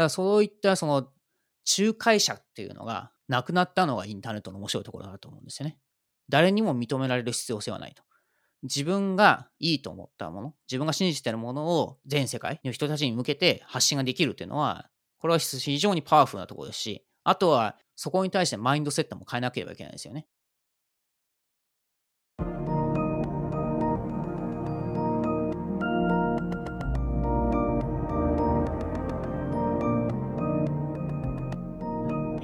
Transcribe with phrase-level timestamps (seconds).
[0.00, 1.08] からそういったその
[1.78, 5.78] 仲介者っていうのがなくなったのがインターネットの面白いところだと思うんですよね。
[6.28, 8.02] 誰にも認められる必要性はないと。
[8.62, 20.26] 自分がいいと思ったもの、自分が信じてるものを全世界の人たちに向けて発信ができるっていうのは、これは非常にパワフルなところですし、あとはそこに対してマインドセットも変えなければいけないですよね。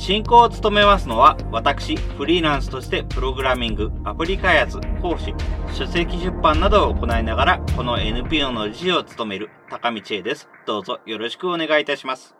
[0.00, 5.34] 進行を務めますのは、私、フリーランスとしてプログラミング、アプリ開発、講師、
[5.74, 10.48] 書籍出版などを行いながら、この NPO の理事を務める高道恵です。
[10.66, 12.34] どうぞよろしくお願いいたします。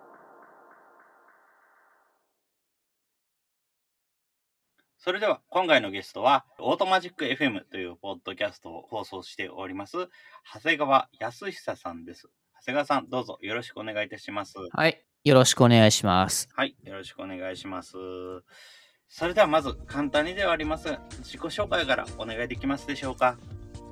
[4.96, 10.09] それでは、今回のゲストは、オートマジック FM というポッドキャストを放送しております、
[10.54, 12.30] 長谷川康久さんです。
[12.60, 14.54] 長谷川さん、どうぞよろしくお願いいたします。
[14.73, 15.04] はい。
[15.23, 16.49] よろしくお願いします。
[16.54, 17.93] はい、よろしくお願いします。
[19.07, 20.88] それではまず簡単にではあります
[21.23, 23.37] 自己紹介からお願いできますでしょうか？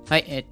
[0.08, 0.46] はい、えっ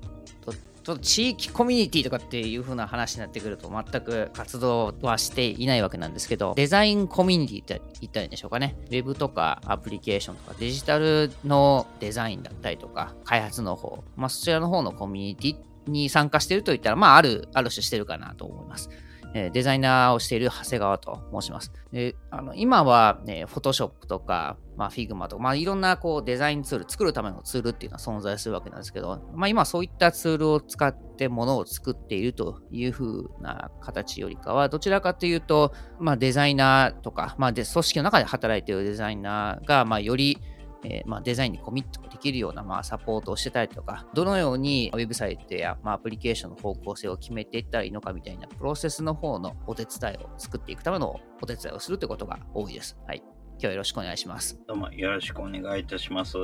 [0.45, 8.77] と、ちょっと地域コミュニティとかっていう風な話になってくると全く活動はしていないわけなんですけど、デザインコミュニティって言ったらいいんでしょうかね。
[8.89, 18.91] ウェブとかアプリケーションとかデジタルのデザインだったりとか、開発の方、まあそちらの方のコミュニティに参加しているといったら、まあある、ある種してるかなと思います。
[19.39, 21.71] えデザイナーをしている長谷川と申します。
[21.93, 40.39] であの今は、ね、フォトショップとか、まあ、フィグマとか、まあ、いろんなこうデザインツール、作るためのツールっていうのは存在するわけなんですけど、まあ、今そういったツールを使ってものを作っているというふうな形よりかは、どちらかというと、まあ、デザイナーとか、まあ、で組織の中で働いているデザイナーが、まあ、より
[40.85, 52.97] えー、まあ、デザインにコミットできるような、まあ、サポートをしてたりとか、どのようにウェブサイトや、まあ、アプリケーションの方向性を決めていったらいいのかみたいなプロセスの方のお手伝いを作っていくためのお手伝いをするということが多いです。
[53.07, 53.23] はい。
[53.59, 54.61] 今日はよろしくお願いします。
[54.67, 56.37] どうもよろしくお願いいたします。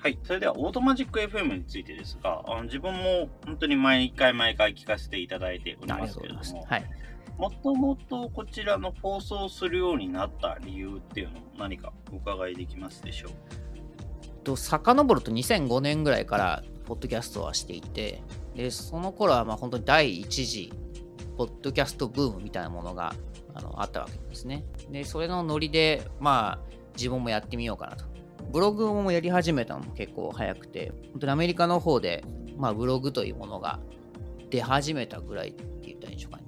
[0.00, 0.18] はい。
[0.22, 6.90] それでは、オートマジック FM についてですが、あの自分も本当に毎回毎回聞かせていただいておりますけれども、はい。
[7.38, 13.32] もともとこちらの放送するようになった理由っていうのも何かお伺いできますでしょう？
[14.44, 18.22] と遡ると2005年ぐらいからポッドキャストはしていて
[18.54, 20.72] でその頃はまあ本当に第一次
[21.36, 23.14] ポッドキャストブームみたいなものが
[23.54, 24.64] あのあったわけですね。
[24.90, 26.58] でそれのノリでまあ
[26.96, 28.04] 自分もやってみようかなと。
[28.50, 32.24] ブログもやり始めたのも結構早くて本当にアメリカの方で、
[32.56, 33.78] まあ、ブログというものが
[34.48, 35.54] 出始めたぐらい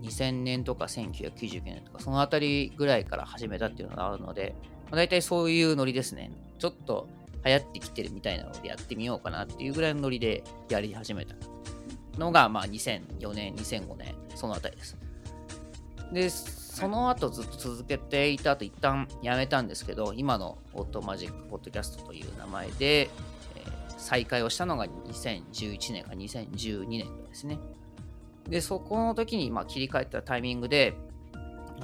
[0.02, 7.08] 2000年とか1999年とかそのあたりぐらいから始めたっていうのがあるので、まあ、大体そういうノリですねちょっと
[7.44, 11.34] 流行ってきてるみたいなのでやってみようかなっていうぐらいのノリでやり始めた
[12.18, 14.96] のが、まあ、2004年、2005年、そのあたりです。
[16.12, 23.10] で、その後ずっと続けていた後、一旦やめたんですけど、今のオートマジックポッドキャストという名前で、え、
[23.96, 27.58] 再開をしたのが2011年か2012年ですね。
[28.50, 30.96] で、そこの時にま切り替えたタイミングで、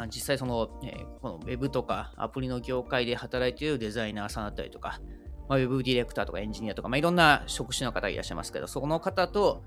[0.08, 5.00] 実際その、えー、この Web とかアプリの業界で働いているデザイナーさんだったりとか、
[5.48, 9.62] まあ、ウェブディレクターとかエンジニアとか、まあ、いろんな職種の方がいらっしゃいますけど、そこの方と、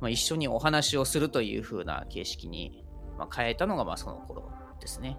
[0.00, 2.84] まあ、一緒にお話をするという風な形式に、
[3.18, 5.18] ま、変えたのがまあその頃ですね。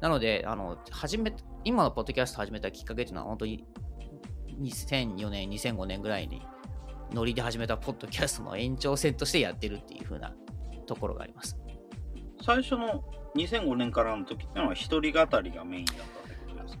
[0.00, 3.64] なので、あの、始め、今のポッドキャスト始めたきっかけというのは本当に
[4.60, 6.46] 2004年、2005年ぐらいに
[7.12, 10.34] ノリで始めたポッドキャストの延長線としてやってるっていう風な
[10.86, 11.56] ところがあります。
[12.44, 13.04] 最初の
[13.34, 16.16] 2005年からの時っていうのは一人語りがメインだった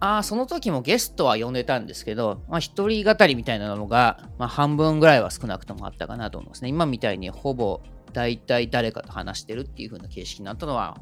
[0.00, 6.68] あその時もゲストは呼んでたんですけど、まあ、一人語りみたいなのが、まあ、半分ぐらいは少なくともあったかなと思いますね。
[6.68, 7.80] 今みたいにほぼ
[8.12, 11.00] 大体誰かと話してるっていう風な形式になったのは、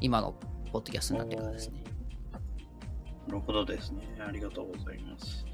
[0.00, 0.34] 今の
[0.72, 1.82] ポッドキャストになってからですね。
[3.26, 4.16] なるほどですね。
[4.20, 5.44] ありがとうございます。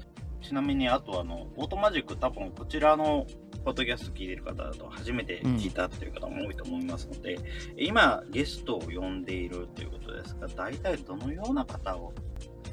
[0.41, 3.25] ちなみに、あとあの、オートマジック多分こちらの
[3.63, 7.43] ポッドキャスト聞いてる方だと初めて聞いたっていう方も多いと思いますので、うん、
[7.77, 12.13] 今ゲストを呼んでいるということですが、大体どのような方を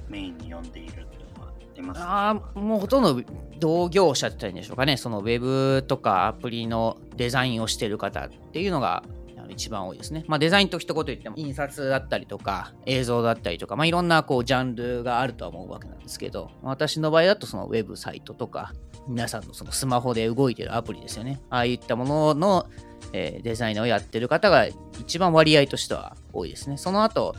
[0.08, 2.30] メインに呼んでいるっていうのは出ますか？
[2.30, 3.22] あ、もうほとんど
[3.58, 4.96] 同業者って言ったらいいんでしょうかね。
[4.96, 9.04] そのウェブとかアプリのデザインをしてる方っていうのが
[9.50, 10.24] 一番多いですね。
[10.26, 18.72] まあ、デザインと一言言っても、印刷だったりとか、映像だったりとか、まあ、いろんなこうジャンルがあるとは思うわけなんですけど、私の場合だとそのウェブサイトとか、
[19.08, 21.40] 皆さんのそのスマホで動いてるアプリですよね。
[21.50, 22.66] ああいったものの、
[23.12, 24.66] えーデザイナーをやってる方が
[25.00, 26.76] 一番割合としては多いですね。
[26.76, 27.34] その後、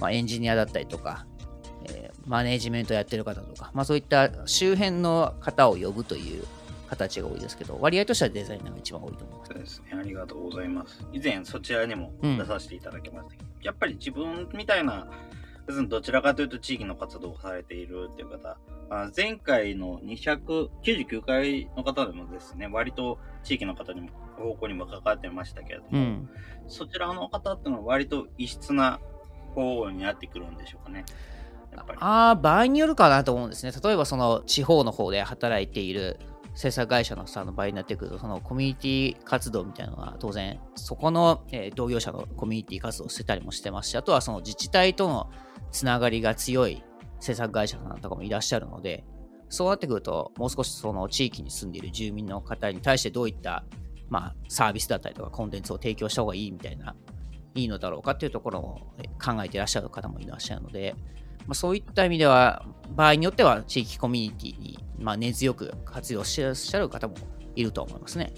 [0.00, 1.26] まあ、エンジニアだったりとか、
[1.86, 6.44] えーマネジメントやってる方とか、まあ、そういった周辺の方を呼ぶという
[6.88, 9.52] 形が多いですけど、割合としてはデザイナーが一番多いと思います。
[9.52, 9.98] そうですね。
[9.98, 11.06] ありがとうございます。
[11.12, 15.06] 以前そちらにも出させていただきましたけど、やっぱり自分みたいな、
[15.66, 18.58] 別にどちらかというと地域の活動をされているっていう方、
[18.90, 26.28] あ前回の299回の方でもですね、割と地域の方にも、方向にも関わってましたけれども、うん。
[26.68, 29.00] そちらの方っていうのは割と異質な
[29.54, 31.04] 方になってくるんでしょうかね。
[31.98, 33.72] ああ、場合によるかなと思うんですね。
[33.82, 36.18] 例えば、その地方の方で働いている
[36.54, 45.30] 制作会社のさの場合になってくると、そのコミュニティ活動みたいなのは当然、そこの、え同業者のコミュニティ活動をしてたりもしてますし、あとはその自治体との
[45.72, 46.84] つながりが強い
[47.18, 49.04] 制作会社さんとかもいらっしゃるので、
[49.48, 53.64] そうなってくると、もう少しその地域に住んでいる住民の方に対してどういった、
[54.08, 56.94] まあ、サービスだったりとかコンテンツを提供した方がいいみたいな、
[57.54, 58.80] いいのだろうかっていうところを
[59.24, 60.94] 考えていらっしゃる方もいらっしゃるので、
[61.46, 67.14] まあ、そういった意味では、場合によっては地域コミュニティに、まあ、根強く活用していらっしゃる方も
[67.56, 68.32] いると思いますね。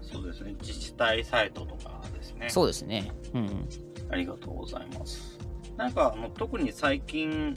[0.00, 0.54] そうですね。
[0.60, 2.48] 自治体サイトとかですね。
[2.48, 3.12] そうですね。
[3.34, 3.68] うん。
[4.10, 5.38] ありがとうございます。
[5.76, 7.54] なんかあの特に最近、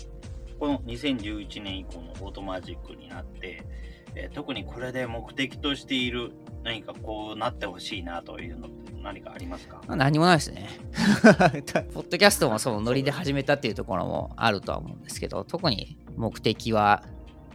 [0.60, 3.64] この2011年以降のオートマジックになって、
[4.16, 6.34] えー特にこれで目的としている
[6.64, 9.82] 何かこうなってほしいなというのって何かありますか？
[9.88, 10.70] 何もないですね。
[11.94, 17.04] ポッドキャストもそのノリで始めたっていうところもあるとは思うんですけど、特に目的は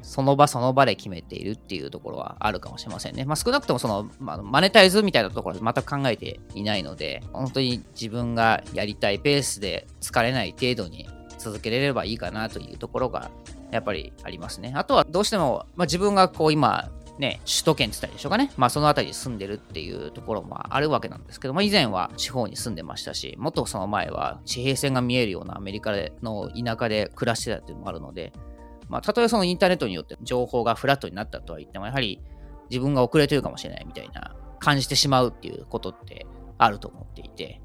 [0.02, 3.24] その場その場で決めているっていうところはあるかもしれませんね。
[3.24, 11.08] まあ、少なくともその、まあ、マネタイズみたいなところは全く考えていないので、本当に自分がやりたいペースで疲れない程度に
[11.38, 13.30] 続けられればいいかなというところが
[13.72, 14.72] やっぱりありますね。
[14.76, 18.52] あとはどうしても、まあ、自分がこう今、ね、首都圏って言ったらいいでしょうかね。
[18.56, 25.92] まあその辺りに住んでるっていうところもあるわけなんですけども、以前は地方に住んでましたし、もっとその前は地平線が見えるようなアメリカ
[26.22, 28.32] の田舎で暮らしてたっていうのもあるので、
[28.88, 32.20] まあたとえそのインターネットによって情報がフラットになったとは言っても、やはり
[32.70, 36.26] 自分が遅れてるかもしれないみたいな感じてしまうっていうことって
[36.58, 37.60] あると思っていて、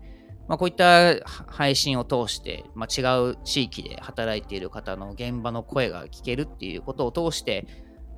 [0.48, 7.66] まあ、こういった配信を通して、まあ、違う地域で働いている方の現場の声が聞けるっていうことを通して、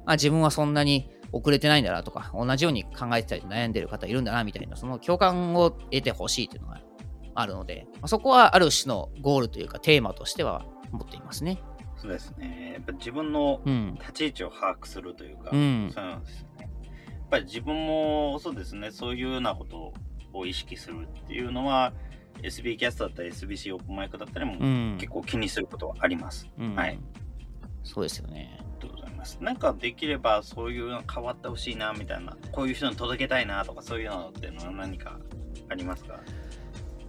[0.05, 6.81] まあ、自分はそんなに遅れてないんだなとか、同じように考えてたり悩んでる方いるんだなみたいな、その共感を得てほしいというのが
[7.35, 11.59] あるので、まあ、そこはある種のゴールというかテーマとしては持っていますね。
[11.97, 12.73] そうですね。
[12.75, 13.95] やっぱ自分のうん。
[13.99, 16.69] 立ち位置を把握するというか、うんそうなんですよね。
[17.09, 19.93] やっぱり自分もそうですね、そういうようなこと
[20.33, 21.93] を意識するっていうのは、
[22.41, 24.97] SB キャストだったり SBC オープンマイクだったりもうん。
[24.99, 26.47] 結構気にすることはあります。
[26.59, 26.99] うんはい。
[27.83, 28.57] そうですよね。
[28.59, 29.37] ありがとうございます。
[29.41, 35.19] なんかできればそういうの変わってほしいなみたいな、こういう人に届けたいなとかそういうのっていうのは何か
[35.69, 36.19] ありますか？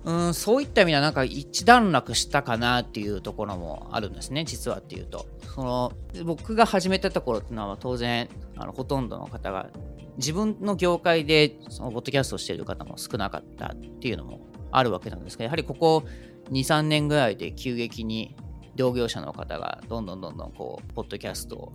[0.05, 5.27] うん、そういった意味ではなんか一段落したかなっていうところもあるんですね、実はっていうと。
[5.55, 5.93] その
[6.25, 9.71] 僕が始めたところっていうのは当然あのほとんどの方が
[10.17, 14.41] 自分の業界でそのポッドキャストをしている方も少なかったっていうのも
[14.73, 16.05] あるわけなんですけど、やはりここ
[16.51, 18.37] 2、3年ぐらいで急激に
[18.77, 21.73] 同業者の方がどんどんどんどんこう、ポッドキャストを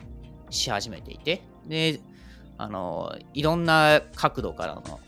[0.50, 2.00] し始めていて、で、
[2.58, 5.00] あの、いろんな角度からの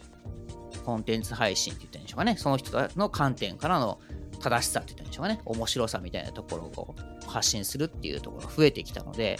[0.85, 2.35] コンテンツ配信って言ったんでしょうかね。
[2.38, 3.99] その人の観点からの
[4.39, 5.42] 正しさって言ったんでしょうかね。
[5.45, 6.95] 面白さみたいなところを
[7.27, 9.37] 発信するっていうところが増えてきたので、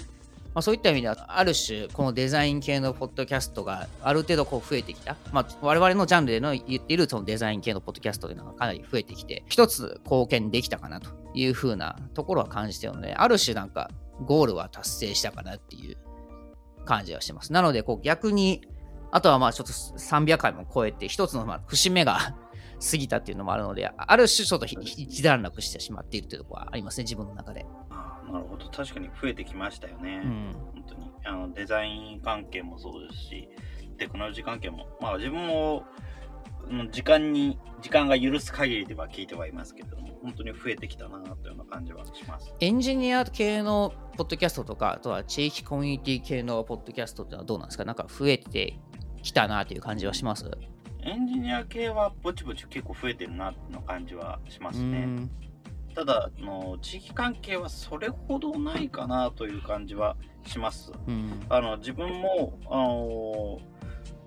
[0.54, 5.16] まあ、そういった意味では、ある種、このデザイン系のポッドキャストがある程度こう増えてきた。
[5.32, 13.90] まあ、我々のジャンルでの言っているそのデザイン系のポッドキャストというのがかなり増えてきて、一つ貢献できたかなというふうなところは感じているので、ある種なんか
[14.26, 15.98] ゴールは達成したかなっていう
[16.86, 17.54] 感じはしてます。
[17.54, 18.62] なので、こう逆に、
[19.12, 22.36] あとはまあちょっと300回も超えて、一つのまあ節目が
[22.92, 27.66] 過ぎたっていうのもあるので、ある種ちょっとひ一段落してしまっているというところはありますね、自分の中で。
[28.32, 28.70] なるほど。
[28.70, 30.22] 確かに増えてきましたよね。
[30.24, 30.56] うん。
[30.74, 33.50] 本当にあのデザイン関係もそうですし
[33.98, 35.84] テクノロジー関係もまあ自分もうん
[36.92, 42.54] 時間に時間が許す限りでは聞いてはいますけれども本当に増えてきたなというような感じはします。
[42.60, 47.86] エンジニア系のポッドキャストとか、あとは地域コミュニティ系のポッドキャストってのはどうなんですか？
[47.86, 48.80] なんか増えて
[49.24, 50.50] きたなという感じはします？
[51.04, 55.32] エンジニア系はぼちぼち結構増えてるなの感じはしますうねん。
[55.96, 60.16] ただあの地域関係はそれほどないかなという感じは
[60.46, 60.92] します。
[61.08, 61.40] うん。
[61.50, 63.60] あの自分もあの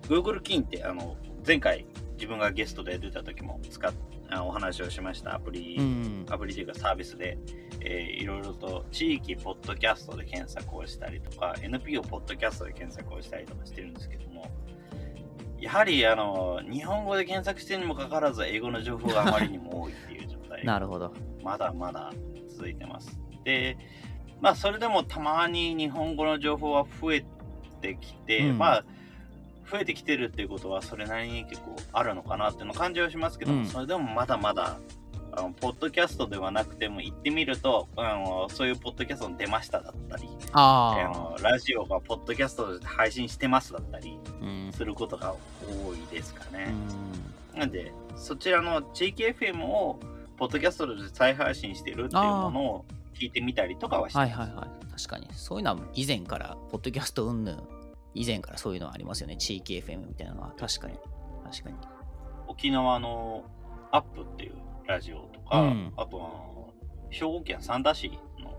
[0.03, 1.15] Google キーンってあの
[1.47, 1.85] 前回
[2.15, 3.93] 自分がゲストで出た時も使っ
[4.29, 6.25] あお話をしましたアプリ、うん。
[6.29, 7.37] アプリというかサービスで、
[7.81, 14.49] えーいろいろと地域ポッドキャストで検索をしたりとか、NPO ポッドキャストで検索をしたりとかしてるんですけども、
[15.59, 21.13] やはりあの日本語で検索してるにもかかわらず、英語の情報があまりにも多いっていう状態 なるほど。
[21.43, 22.11] まだまだ
[22.49, 23.19] 続いてます。
[23.43, 23.77] で、
[24.41, 27.25] まあ、それでもたまに日本語の情報は増え
[27.81, 28.85] てきて、うんまあ、
[29.69, 34.77] 増えてきてるっていうことは、それなりに結構あるのかなっていうの感じはしますけども、うんそれでもまだまだ、
[35.31, 44.17] あのポッドキャストではなくても行ってみると、あのそういうポッドキャストに出ましただったり、ああのラジオがポッドキャストで配信してますだったり。
[44.71, 46.73] することが多いですかね。
[46.99, 49.99] うんなんで、そちらの地域 FM を、
[50.37, 54.37] ポッドキャストで再配信してるっていうものを聞いてみたりとかはしてます。
[54.37, 54.85] はいはいはい。
[54.91, 55.29] 確かに。
[55.31, 57.63] そういうのは以前から、ポッドキャスト云々、
[58.15, 59.37] 以前からそういうのはありますよね。
[59.37, 60.53] 地域 FM みたいなのは。
[60.57, 60.97] 確かに。
[61.43, 61.75] 確かに。
[62.47, 63.43] 沖縄の
[63.91, 64.55] アップっていう
[64.87, 66.31] ラジオとか、うんあとは、
[67.09, 68.57] 兵庫県三田市の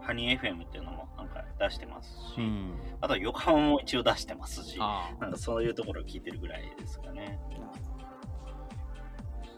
[0.00, 2.74] ハニー FM っていうのもなんか出してますし、うん。
[3.00, 7.40] あとは横浜も一応出してますし、あなんかそういうところを聞いてるぐらいですかね。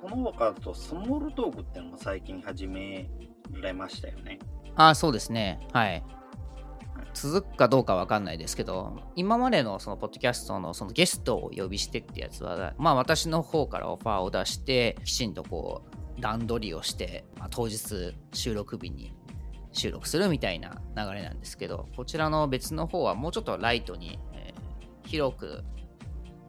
[0.02, 3.08] その他だと、スモールトークっていうのも最近始め
[3.52, 4.40] られましたよね。
[4.74, 5.60] ああ、そうですね。
[5.72, 6.02] はい。
[7.14, 15.82] 続くかどうかわかんないですけど、今までのそのポッドキャストのそのゲストを呼びしてってやつは、まあ私の方からオファーを出して、きちんとこ
[16.18, 19.14] う段取りをして、まあ、当日収録日に
[19.72, 24.62] 収録するみたいな流れなんですけど、こちらの別の方はもうちょっとライトに、えー
[25.04, 25.64] 広く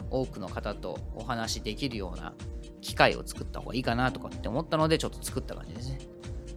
[0.10, 2.34] 多くの方とお話しできるような
[2.82, 5.98] 機会を作った方がいいかなとかって思ったので、ちょっと作った感じですね。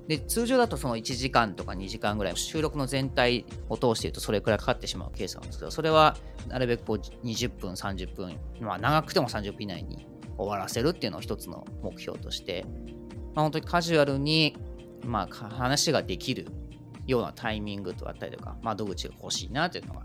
[0.09, 6.17] で通常だとその1時間とか2時間ぐらい収録の全体を通しているとそれくらいかかってしまうケースなんですけどそれは
[6.49, 6.97] なるべくこう
[7.27, 10.07] 20分30分まあ長くても30分以内に
[10.39, 12.65] 終わらせるっていうのを一つの目標として、
[13.35, 14.57] まあ、本当にカジュアルに、
[15.05, 16.47] まあ、話ができる
[17.07, 20.03] ようなタイミングとあったりとか窓口が欲しいなというのが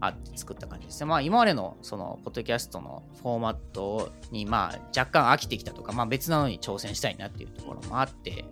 [0.00, 1.06] あって作った感じですね。
[1.06, 8.44] まあ今までのそのポッドキャストのフォーマットにまあ若干飽きてきたとか、まあ別なのに挑戦したいなっていうところもあって、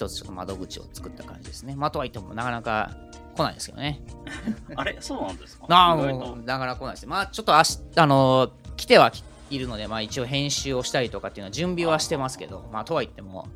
[0.00, 1.74] 一つちょっと窓口を作った感じですね。
[1.76, 2.96] まあとはいってもなかなか
[3.36, 4.00] 来ないですけどね。
[4.74, 4.96] あれ？
[5.00, 5.66] そうなんですか？
[5.68, 7.06] ああ、なかなか来ないです。
[7.06, 9.12] まあちょっとあし、あのー来ては
[9.50, 13.46] いるので、まあ一応編集をしたりとかっていうのは準備はしてますけど、まあとはいっても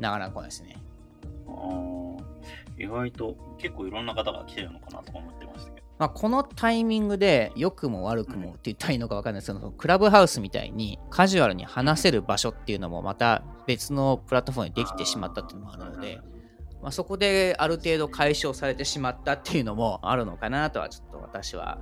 [0.00, 0.76] なかなか来ないですね。
[1.46, 2.22] あー
[2.78, 5.35] 意外と結構いろんな方が来てるのかなとか思って
[5.98, 16.20] まあ、このタイミングで良くも悪くもって言ったらいいのか分かんないですけど、クラブハウスみたいにカジュアルに話せる場所っていうのもまた別のプラットフォームにできてしまったっていうのもあるので、
[16.82, 21.78] まあ、そこである程度解消されてしまったっていうのもあるのかなとはちょっと私は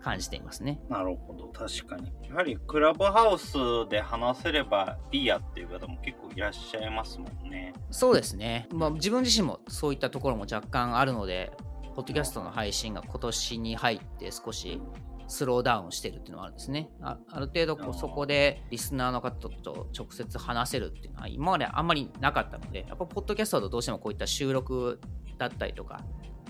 [0.00, 0.80] 感じていますね。
[0.88, 2.10] なるほど、確かに。
[2.28, 3.54] やはりクラブハウス
[3.90, 7.74] で話せればいいやっていう方も結構いらっしゃいますもんね。
[7.90, 8.66] そうですね。
[8.72, 11.52] まあ、自分自身もそういったところも若干あるので、
[11.98, 14.80] ポッドキャストの配信が今年に入って少し
[15.26, 16.90] スローダウンしてるっていうのはあるんですね。
[17.02, 25.00] あある程度こうそこでリスナーの方と直接話せるっていうのは今まであんまりなかったので、やっぱポッドキャストだとどうしてもこういった収録
[25.38, 26.04] だったりとか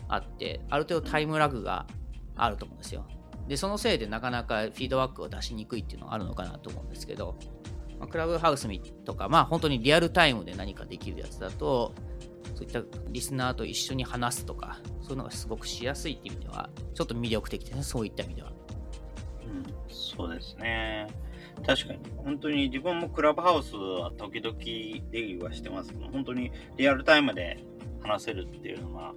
[0.06, 1.86] あって、ある程度タイムラグが
[2.36, 3.06] あると思うんですよ。
[3.48, 7.38] で、そのせいでなかなかフィードバックを出しにくいっていうのはあるのかなと思うんですけど、
[7.98, 8.68] まあ、クラブハウス
[9.06, 11.94] とか、まあ本当にリアルタイムで何かできるやつだと、
[12.58, 18.50] そういったリスナーと一緒に話すとか、そういうのがすごくしやすいっていう意味では、ちょっと魅力的ですね、そういった意味では。
[18.50, 21.06] うん、そうですね。
[21.64, 22.00] 確かに。
[22.16, 27.64] 本当に自分もクラブハウスは時々出入りはしてますけど、本当にリアルタイムで
[28.02, 29.14] 話せるっていうのは、やっ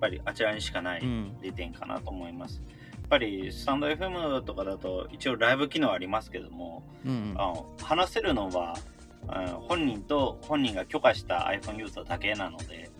[0.00, 1.38] ぱりあちらにしかないうん。
[1.40, 2.60] 利点かなと思います。
[2.60, 7.34] やっぱりスタンド FM とかだと一応ライブ機能ありますけども、うん。
[7.36, 8.76] あの話せるのは、
[9.22, 12.90] うん本人と本人が許可した iPhone ユーザーだけなので、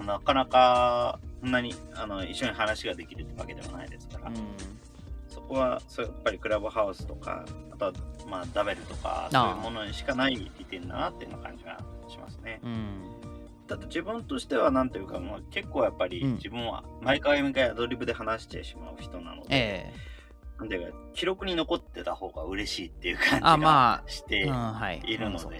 [0.00, 0.06] うん。
[0.06, 4.34] なかなかそんなにあの一緒に話ができるってわけではないですから、うん。
[5.28, 7.92] そこはそうやっぱりクラブハウスとか、あとは
[8.28, 12.60] まあダベルとか、そういうものにしかない利点だなっていうな感じがしますね。
[12.62, 13.14] うん。
[13.66, 19.92] ただ自分としてはなんというか、まあ、結構やっぱりうん自分は毎回毎回アドリブで話してしまう人なので、え
[20.58, 25.12] なんていうか記録に残ってた方が嬉しいっていう感じがあして、い。
[25.12, 25.52] いるのでうんそう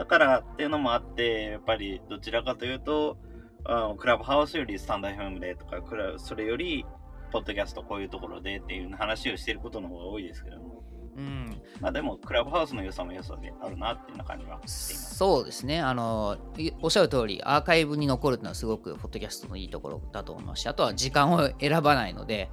[0.00, 3.18] だからっていうのもあって、やっぱりどちらかというと、
[3.64, 6.86] あクラブハウスよりスタンド FM でとか、クラそれより、
[7.32, 10.82] ポッドキャストこういうところでっていう話をしていることの方が多いですけども、
[11.16, 11.62] うん。
[11.80, 15.16] まあでも、クラブハウスの良さも良さであるなっていう感じはしています。
[15.16, 15.80] そうですね。
[15.80, 22.50] あの、いおっしゃる通り、アーカイブに残るっていうのはすごく、ポッドキャストのいいところだと思いますし、あとは時間を選ばないので、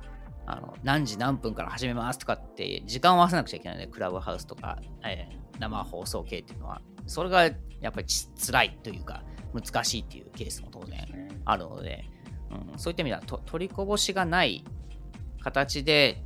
[0.50, 7.52] あの何時何分から始めますとかって時間を合わせなくちゃいけないので、クラブハウスとか、えー、生放送系っていうのは、それがや
[7.90, 9.24] っぱり辛いというか、
[9.54, 11.06] 難しいっていうケースも当然
[11.46, 12.06] あるので、
[12.52, 14.64] うん、そういった意味では取りこぼしがない
[15.42, 16.24] 形で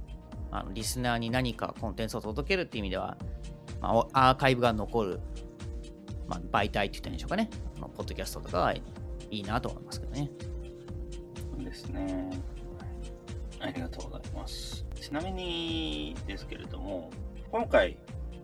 [0.52, 3.18] あのリスナーに何かコンテンツを届けるっていう意味では、
[3.82, 5.20] まあ、アーカイブが残る、
[6.28, 7.50] まあ、媒体って言ったんでしょうかね、
[7.80, 8.84] ポッドキャストとかはい
[9.30, 10.30] いなと思いますけどね。
[11.64, 12.30] ですね。
[13.62, 14.86] ありがとうございます。
[15.00, 17.12] ちなみにですけれども、
[17.52, 17.98] 今回、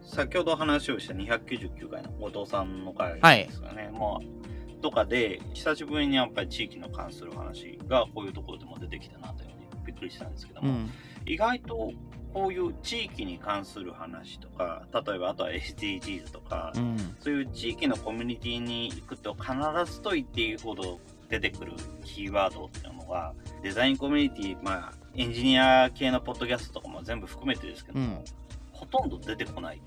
[0.04, 10.92] 先ほど話をした299回の後藤さんの回ですかね、はい、まあ、とかで、久しぶりにやっぱり地域の関する話がこういうところでも出てきたなというふうにびっくりしたんですけども、うん、
[11.26, 11.92] 意外と
[12.34, 19.54] こういう地域に関する話とか、例えばあとは SDGs とか、うん、そういう地域のコミュニティに行くと必
[19.92, 23.34] ずと言っていいほど出てくるキーワードっていうのが、
[23.64, 28.24] デザインコミュニティ、まあ、エンジニア系のポッドキャストとかも全部含めてですけども、うん、
[28.72, 29.82] ほとんど出てこない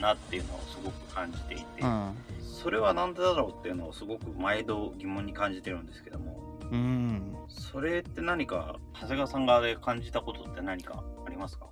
[0.00, 6.40] なっていうのをすごく感じていて、はいはいそれは何でだろうっていうのをすごく毎度疑問に感じてるんですけども、
[6.72, 11.66] うん、それって何か長谷川さん側で感じたことって何かありますか？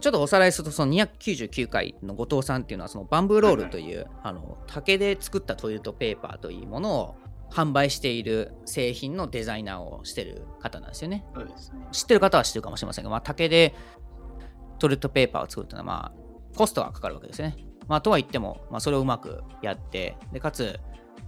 [0.00, 7.16] ちょっとおさらいすると、その299回の後藤さんっていうのは、そのバンブーロールという、はいはい、あの竹で作ったトイレットペーパーというものを
[7.52, 11.24] 販売している製品のデザイナーをしてる方なんですよね。
[11.34, 13.74] そうですね知ってる方は知ってるかもしれませんが、まあ、竹で
[14.78, 17.56] トイレットペーパーを作るというのは、まあ、コストがかかるわけですよね。
[17.88, 20.80] まあ、とは言っても、まあ、それをうまくやって、でかつ、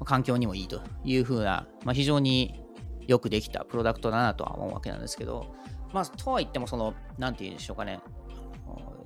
[0.04, 2.64] 環境にもいいというふうな、まあ、非常に
[3.06, 5.54] よくできたプロダクトだなとは思うわけなんですけど、
[5.92, 8.00] まあ、とは言っても、その、なんて言うんでしょうかね、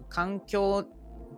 [0.08, 0.84] 環境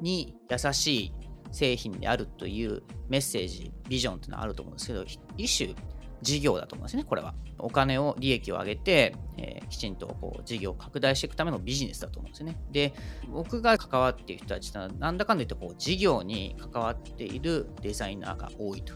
[0.00, 1.14] に優しい
[1.52, 5.04] 製品であるというメッセージ、ビジョンっていうのはあると思うんですけど、
[5.36, 5.74] 一種
[6.22, 7.34] 事業だと思うんですね、これは。
[7.58, 12.58] お金を、利益を上げて、えー、きちんとこう事業を拡大していくためのビジネスだと思うんですね。
[12.70, 12.94] で、
[13.28, 18.94] 僕が関わっている人たちは、なんだかんだ言ってこう事業に関わっているデザイナーが多いと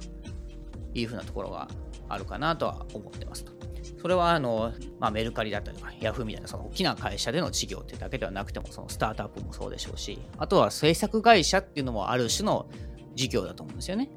[0.95, 1.69] いうふうなところが
[2.09, 3.53] あるかなとは思ってますと。
[4.01, 12.69] それはあの、まあ、メルカリだったりとか、ヤフーみたいなその大きな会社での事業ってだけではなくても、そのスタートアップもそうでしょうし、あとは制作会社っていうのもある種の
[13.15, 14.11] 事業だと思うんですよね。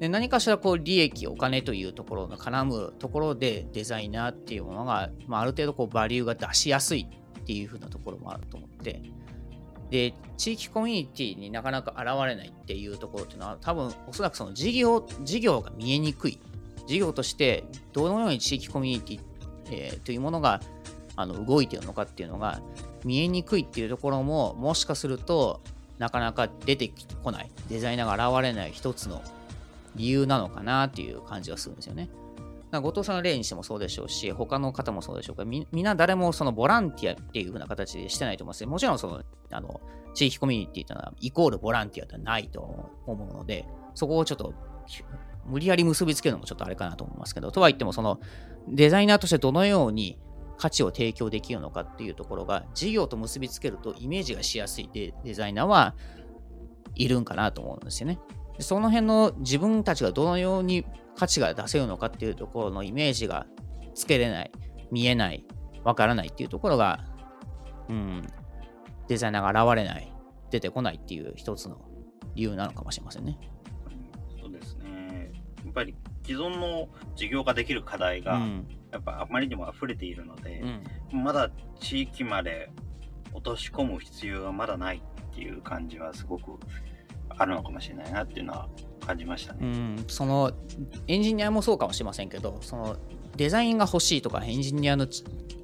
[0.00, 9.02] で何かしらこう利益、お金というところの絡むところでデザイナーっていうものが、まあ、ある程度こうバリューが出しやすいっていう風なところもあると思って、
[9.90, 16.38] で、地域コミュニティになかなか現れないっていうところっていうのは、多分おそらくその事業、事業が見えにくい。
[16.86, 19.20] 事業としてどのように地域コミュニティ、
[19.70, 20.60] えー、というものが
[21.16, 22.60] あの動いてるのかっていうのが
[23.04, 25.60] 見えにくいっていうところも、もしかすると
[25.98, 29.22] なかなか出てこない、デザイナーが現れない一つの
[29.94, 32.08] 理由なのかなっていう感じがするんですよね。
[32.80, 35.44] 後藤さんの例にしてもそうでしょうし、他の方もそうでしょうか。
[35.44, 39.80] みみんな誰もそのボランティアっていう風な形でしてないと思いますもちろんその、あの、
[40.14, 42.60] 地域コミュニティっていうのはイコールボランティアではないと
[43.06, 44.54] 思うので、そこをちょっと
[45.46, 48.20] 無理やり結びつけるのもちょっとあれかなと思いますけど、とは言ってもその
[48.68, 50.18] デザイナーとしてどのように
[50.58, 55.94] 価値を提供できるのかっていうところが事業と結びつけるとイメージがしやすいデデザイナーは
[56.94, 58.18] いるんかなと思うんですよね。
[58.58, 60.86] その辺の自分たちがどのように
[61.16, 63.46] 価値が出せるのかっていうところのイメージが
[63.94, 64.50] つけれない、
[64.90, 65.44] 見えない、
[65.82, 67.04] わからないっていうところが、
[67.88, 68.26] うん、
[69.08, 70.12] デザイナーが現れない、
[70.50, 71.80] 出てこないっていう一つの
[72.34, 73.38] 理由なのかもしれませんね。
[74.40, 75.32] そうですね。
[75.64, 78.40] やっぱり既存の事業ができる課題が、
[78.92, 80.62] やっぱあまりにも溢れているので、
[81.12, 81.50] うん、まだ
[81.80, 82.70] 地域まで
[83.32, 85.02] 落とし込む必要がまだない
[85.32, 86.58] っていう感じはすごく
[87.28, 88.68] あるのかもしれないなっていうのは
[89.06, 89.58] 感じましたね。
[89.62, 90.52] うんその
[91.06, 92.96] エンジニアもそうかもしれませんけどその
[93.36, 95.06] デザインが欲しいとかエンジニアの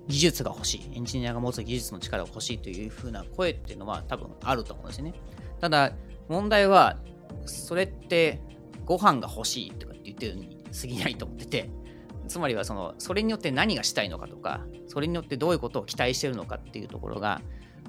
[0.09, 5.15] 技術が欲しいエンジニアが持つ技術の力が欲しいというふうな声っていうのは多分あると思うんですよね。
[5.61, 5.93] ただ
[6.29, 6.99] 問題は
[7.47, 8.41] それって
[8.85, 11.71] ご飯が欲しいとかって言ってるに過ぎないと思ってて
[12.29, 17.41] つまりはそのそれによって何がしたいのかとかそれによってどういうことを期待してるのかっていうところが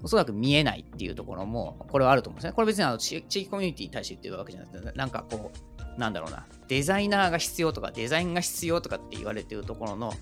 [0.04, 2.54] おそらく見えないっていうところも、これはあると思うんですね。
[2.54, 5.52] これ別にあの地域コミュニティに対して言ってるわけじゃなくて、なんかこ
[5.96, 10.14] う、なんだろうな、デザイナーが必要とか、デザインが必要とかって言われてるところの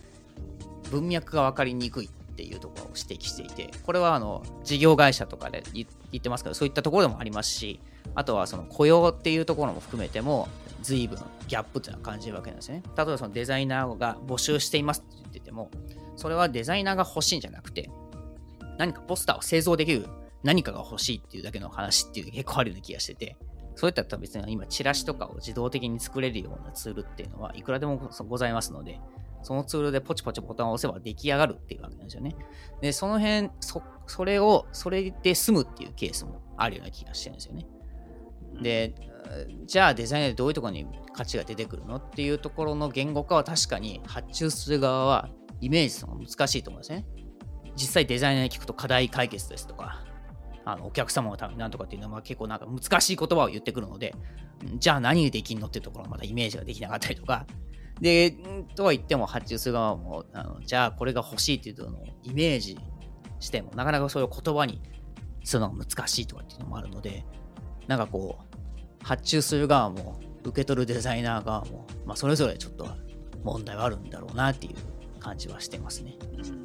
[0.92, 7.80] 文脈が分かりにくいっていうところを指摘していて、これはあの事業会社とかで言ってますけど、そういったところでもありますし、
[8.14, 10.48] あとはその雇用っていうところも含めても、
[10.82, 11.18] 随分
[11.48, 12.84] ギャップっていうのは感じるわけなんですね。
[12.98, 15.70] 例えばそのデザイナーが募集していますって言ってても、
[16.18, 17.90] それはデザイナーが欲しいんじゃなくて、
[18.78, 20.08] 何かポスターを製造できる
[20.44, 23.38] 何かが欲しいっていうだけの話っていう結構あるような気がしてて、
[23.76, 29.00] そういったら別に今チラシとかを自動的に作れるようなツールっていうのはいくらでもございますので、
[29.44, 32.36] そのツールでポチポチボタンを押せば出来上がるっていうわけなんですよね。
[32.82, 37.66] で、その辺、そそれを、それで済むっていうケースもあるような気がしてるんですよね。
[38.62, 38.94] で、
[39.66, 45.30] じゃあデザイナーでどういうところに価値が出てくるのっていうところの言語化は確かに発注する側は
[45.62, 47.06] イメージするのが難しいと思うんですね。
[47.76, 50.04] 実際デザイナーに聞くと課題解決ですとか、
[50.64, 54.14] あのお客様のためなんとかっていうのは結構なんか難しい言葉を言ってくるので、
[54.78, 57.46] じゃあ何でできんのっていうところまだイメージができなかったりとか、
[58.00, 58.32] で、
[58.76, 62.78] とは言っても発注する側も、あのじゃあこれが欲しいっていうのをイメージ
[63.40, 64.82] しても、なかなかそれを言葉に
[65.44, 67.26] するのが難しいとかっていうのもあるので、
[67.88, 72.88] なんかこう、発注する側も、受け取るデザイナー側も、まあ、それぞれちょっと
[73.44, 76.16] 問題はあるんだろうなっていう感じはしてますね。
[76.20, 76.61] うん、なるほどですね。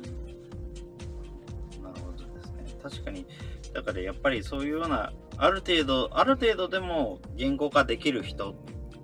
[2.90, 3.26] 確かに、
[3.72, 8.54] だからやっぱりそういうような、ある程度、ある程度でも言語化できる人っ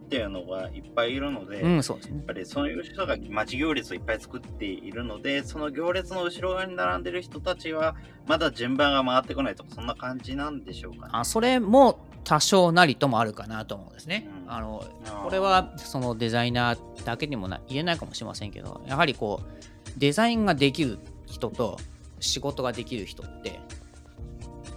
[0.08, 2.26] ていうのがいっぱいいるので、うん、そうですねやっ。
[2.26, 11.12] ぱりそういう人が待ち行列をいっぱい作っているので、その行列の後ろ側に並んでる人たちは、まだ順番が回ってこないとか、そんな感じなんでしょうかね。
[11.14, 14.28] あそれも多少なりともあるかなと思うんですね。
[14.46, 14.84] うんあの
[15.24, 21.78] これはそのデザイナーだけにもな言えないかもしれませんけど、やはりこう、デザインができる人と
[22.22, 23.60] 仕事ができる人って、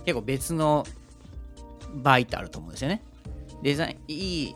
[0.05, 0.85] 結構別の
[2.03, 3.03] 場合ってあると思うんですよね。
[3.61, 4.55] デザイン、いい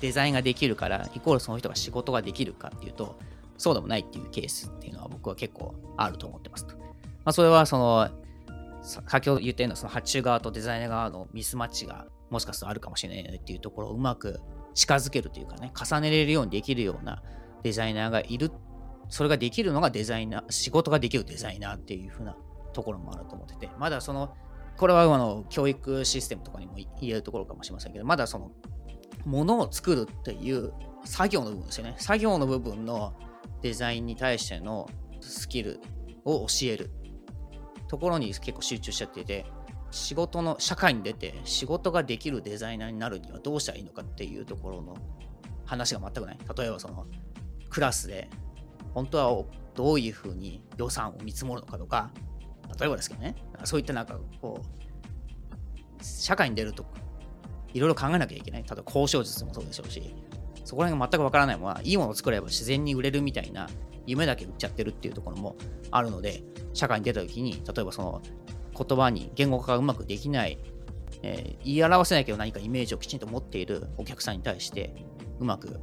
[0.00, 3.18] デザインができるから、イコールその人が仕事ができるかっていうと、
[3.58, 6.76] そうでもないっていうケースっていうのは僕は結構あると思ってますと。
[6.76, 6.82] ま
[7.26, 8.08] あ、それはその、
[8.82, 14.40] 先ほど言ったようなその発注側とデザイナー側のミスマッチがもしかするとあるかもしれないっていうところをうまく
[14.74, 17.22] 近づけるというかね、重ねれるようにできるような
[17.62, 18.50] デザイナーがいる、
[19.12, 22.34] それができるのがデザイナー、仕事ができるデザイナーっていう風な
[22.72, 24.34] ところもあると思ってて、まだその、
[24.78, 28.52] これはあの教育システムとかにも言えるところかもしれませんけど、まだその、
[29.26, 30.72] ものを作るっていう
[31.04, 31.94] 作業の部分ですよね。
[31.98, 33.12] 作業の部分の
[33.60, 34.88] デザインに対しての
[35.20, 35.80] スキル
[36.24, 36.90] を教える
[37.88, 39.44] ところに結構集中しちゃってて、
[39.90, 44.96] 仕事の社会に出て仕事ができるデザイナーになるにはどうしたらいいのかっていうところの
[45.66, 46.38] 話が全くない。
[46.56, 47.06] 例えばその
[47.68, 48.30] クラスで
[48.94, 52.10] 本当はどういうふうに予算を見積もるのかとか、
[52.78, 56.84] 例えばですけどね、そういったなんかこう、社会に出ると
[57.74, 58.62] いろいろ考えなきゃいけない。
[58.62, 60.14] 例えば交渉術もそうでしょうし、
[60.64, 63.68] そこら辺が全くわからないものは、いいものを作れば自然に売れるみたいな
[64.06, 65.56] 夢だけ売っちゃってるっていうところも
[65.90, 66.42] あるので、
[66.74, 68.22] 社会に出た時に、例えばその
[68.76, 70.58] 言葉に言語化がうまくできない、
[71.22, 74.94] えー言い表せないけど何かイメージをきちんと持っているお客さんに対して、
[75.38, 75.80] うまく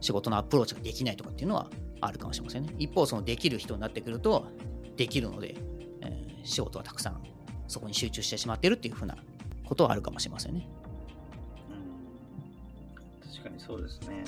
[0.00, 2.74] 仕事のアプローチができないとかっていうのはあるかもしれませんね。
[2.78, 4.46] 一方、そのできる人になってくると、
[4.96, 5.54] できるので、
[6.02, 7.20] えー仕事はたくさん
[7.66, 9.16] そこに集中してしまってるっていうふうな
[9.64, 10.68] ことはあるかもしれませんね。
[11.68, 14.24] うん確かにそうですね。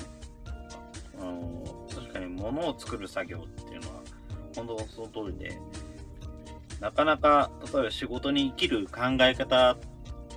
[1.20, 4.02] あの確かに物を作る作業っていうのは
[4.56, 5.58] 本当その通りで
[6.80, 9.76] なかなか例えば仕事に生きる考え方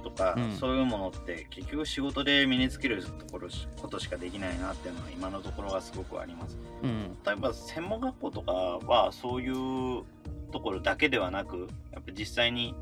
[0.01, 6.57] とか、うんそういうものって結局仕事で身につけるところしことしかできないなっていうのは今のところはすごくあります。
[6.83, 7.17] うん。
[7.25, 10.03] 例えば専門学校とかはそういう
[10.51, 12.75] ところだけではなくやっぱ実際に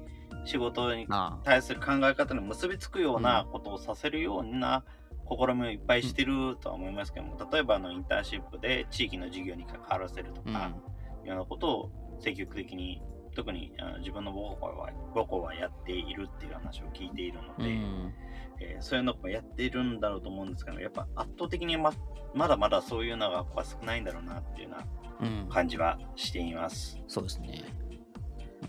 [0.45, 1.07] 仕事に
[1.43, 4.83] 対する考え方に結びつくようなことをさせるような
[5.29, 10.53] 試みをいっぱいしてるとは思いますけども、例えばあのインターンシップで地域の授業に関わらせるとうん。
[10.53, 10.71] か、
[11.23, 13.01] いうようなことを積極的に
[13.35, 18.13] 特にあの自分の母校は母校はやっているっていう話を聞いているので、うん。
[18.61, 21.93] えーそういうのもやっているんだろうと思うんですけどやっぱ圧倒的にま
[22.33, 25.49] まだまだそういうような学校は少ないんだろうなっていうようなうん。
[25.49, 26.97] 感じはしています。
[27.07, 27.63] そうですね。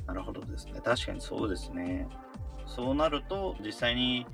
[0.07, 0.81] なるほどですね。
[0.85, 2.09] 確かにそうですね。
[2.67, 4.27] そうなると、実際に、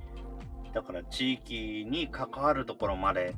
[0.73, 3.35] だから地域に関わるところまで、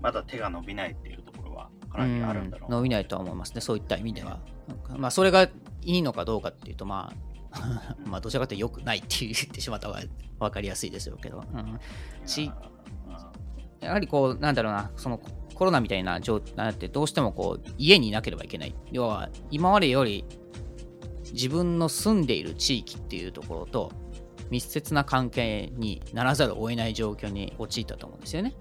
[0.00, 4.40] まだ手が伸びないっていうところはかなりあるんだろううん伸びないとは思いますね、そういった意味では。
[4.96, 5.50] まあ、それがい
[5.82, 7.12] いのかどうかっていうと、ま
[7.52, 10.00] あ、 まあ、どちらかというと良くないって言ってしまった方が
[10.38, 11.78] 分かりやすいですよけど、うん、
[12.26, 12.50] ち
[13.80, 15.20] やはりこう、なんだろうな、その
[15.54, 18.74] コロナみたいな状態になってどうしてもこう家にいなければいけない。
[18.92, 20.24] 要は、今までより
[21.32, 23.92] 自分の住んでいる地域っていうところと
[24.50, 28.54] 密接な関係にならざるを得ない状況に陥ったと思うんですよね。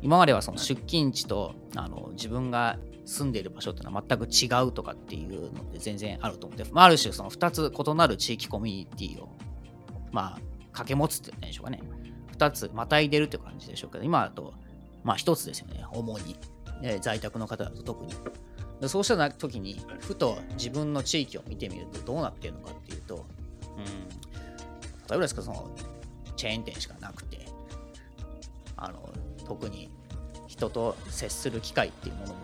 [0.00, 9.28] 今まではその出勤地とあの自分が住んでいる場所っていうのは全く違うとかっていうので全然あると思って、まあ、ある種その2つ異なる地域コミュニティを
[10.12, 11.80] まあ掛け持つって言うんでしょうかね。
[12.38, 14.54] 2つまたいでるって感じでしょうけど今だと
[15.04, 15.84] まあ1つですよね。
[15.92, 16.36] 主に、
[16.82, 18.12] えー在宅の方だと特に。
[18.88, 23.26] そうした時にふと自分の地域を見てみるとどうなってるのかっていうと、
[23.76, 23.90] うん、例
[25.10, 25.70] えばですかその
[26.34, 27.46] チェーン店しかなくて
[28.76, 29.08] あの
[29.46, 29.88] 特に
[30.48, 32.40] 人と接する機会っていうものも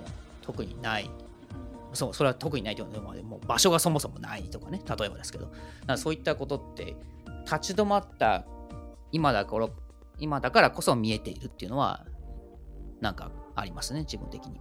[0.49, 1.11] 特にない。
[1.93, 2.91] そうそれは特にないという。
[2.91, 4.81] のはもう場所がそもそもないとかね。
[4.99, 5.53] 例えばですけど。
[5.99, 6.97] そういったことって
[7.45, 8.47] 立ち止まった
[9.13, 9.69] 今だから
[10.19, 12.07] 今だからこそ見えているっていうのは
[13.03, 14.59] なんかありますね自分的に。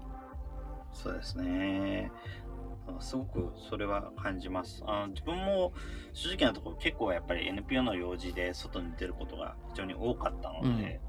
[0.92, 2.12] そうですね。
[3.00, 4.84] すごくそれは感じます。
[4.86, 5.72] あの自分も
[6.12, 11.00] 正直なところ結構やっぱり NPO の用事で外に出ることが非常に多かったので、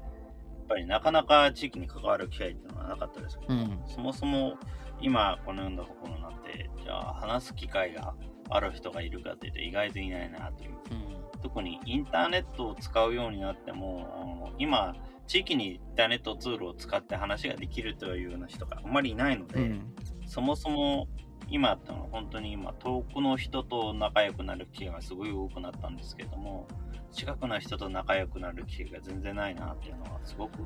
[0.69, 4.57] ぱりなかなか地域に関わる機会っていうのはなかったですけど、うん、そもそも
[5.01, 8.13] 今このようなところになってじゃあ話す機会が
[8.49, 14.95] ある人がいるかっていうと意外といないなという、うん、特にインターネットを使うようになっても今
[15.27, 19.93] 地域にインターネットツールを使って話ができるというような人があんまりいないので、うん、
[20.25, 21.07] そもそも
[21.51, 26.67] 今ってのは本当に今遠くの人と仲良くなる機会がすごい多くなったんですけども
[27.11, 30.59] 近くの人と仲良くなる機会が全然ないなっていうのはすごく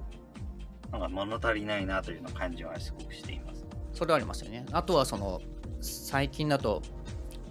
[0.91, 3.65] なんか物足りないなというような感じはすごくしています。
[3.93, 4.65] それはありますよね。
[4.71, 5.41] あとはその
[5.81, 6.81] 最近だと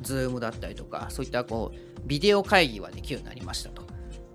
[0.02, 3.83] Zoom だったりとかそういったこうビデオ会議はできるようになりましたと。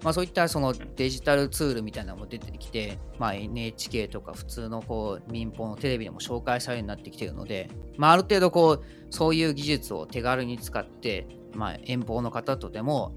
[0.03, 13.15] まあ、そういったそのデジタルツールみたいなのも出てきて、まあ、NHK とか普通のこう民放のテレビでも紹介されるようになってきているので、まあ、ある程度こうそういう技術を手軽に使って、まあ、遠方の方とでも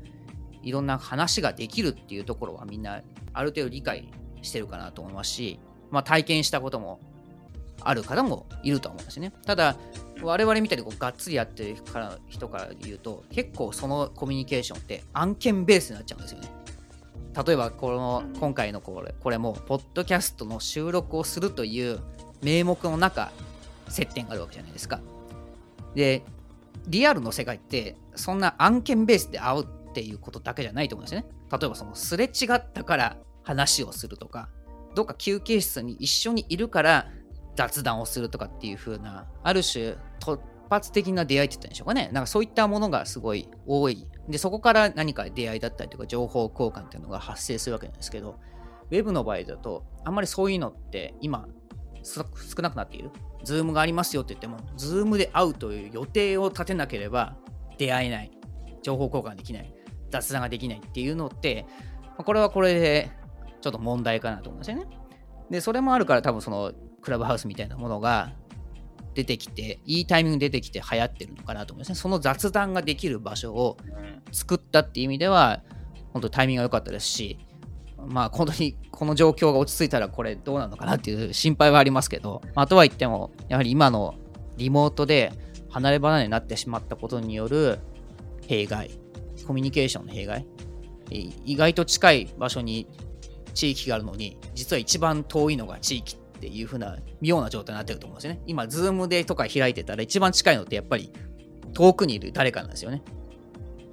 [0.62, 4.09] いろんな話ができるっていうところはみんなある程度理解
[4.42, 7.01] してるかなと思いますし、まあ、体験したことも
[7.83, 9.33] ある方もいると思うんですね。
[9.46, 9.77] ただ、
[10.23, 16.49] 我々みたいにこうがっつりやってるから人から言うと、結構そのコミュニケーションって案件ベースになっちゃうんですよね。
[17.46, 22.01] 例えばこの今回のこれこれもポッドキャストの収録をするという
[22.42, 23.31] 名目の中
[23.88, 25.01] 接点があるわけじゃないですか。
[25.94, 26.23] で
[26.88, 31.26] リアルの世界ってそんな案件ベースで会うっっていうことだけじゃないと思うんですよね。
[31.50, 34.48] 例えばそのすれ違ったから話をするとか
[34.94, 37.09] どっか休憩室に一緒にいるから
[37.57, 42.11] 雑談をするとかっていう風なある種突発的な出会いって言ったんでしょうかね。
[42.12, 44.07] なんかそういったものがすごい多い。
[44.29, 48.38] でそこから何か出会いだったりとか情報交換っていうのが発生するわけなんですけど
[48.90, 51.48] ウェブの場合だとあんまりそういうのって今
[52.03, 52.24] 少
[52.62, 53.11] なくなっている。
[53.42, 57.37] ズームがありますよって言ってもズームで会うという予定を立てなければ
[57.79, 58.31] 出会えない。
[58.83, 59.74] 情報交換できない。
[60.11, 61.66] 雑談ができないっていうのって
[62.16, 63.11] これはこれで
[63.61, 64.87] ちょっと問題かなと思うんですよね
[65.51, 68.33] でそれもあるから多分そのクラブハウスみたいなものが
[69.14, 71.94] 出てきて、いいタイミング出てきて流行ってるのかなと思いますね。
[71.96, 73.77] その雑談ができる場所を
[74.33, 75.62] 作ったっていう意味では、
[76.12, 77.38] 本当タイミングが良かったですし、
[78.07, 84.14] まあ本当にこの状況が落ち着いたらこれどうなのかなっていう心配はありますけど、まあ、とは言っても、やはり今の
[84.57, 85.33] リモートで
[85.70, 87.81] 離れ離れになってしまったことによる
[88.46, 88.90] 弊害、
[89.51, 90.47] コミュニケーションの弊害、
[91.11, 92.87] 意外と近い場所に
[93.53, 98.43] 地域があるのに、実は一番遠いのが地域っていう風な妙な状態になってると思うんですよね。
[98.47, 101.13] 今、ズームでとか開いてたら一番近いのってやっぱり
[101.75, 103.03] 遠くにいる誰かなんですよね。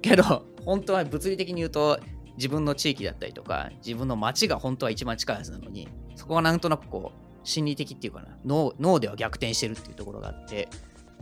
[0.03, 1.99] けど、本当は物理的に言うと
[2.35, 10.69] 自分の地域だったりとか、自分の街が本当は一番近いはずなのに、そこがなんとなくこう、心理的っていうかな、脳脳では逆転してるっていうところがあって、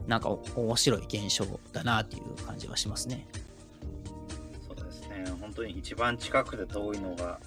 [0.08, 3.26] なんか面白い現象だなっていう感じはしますね。
[5.56, 7.40] 当に一番近くで遠いのが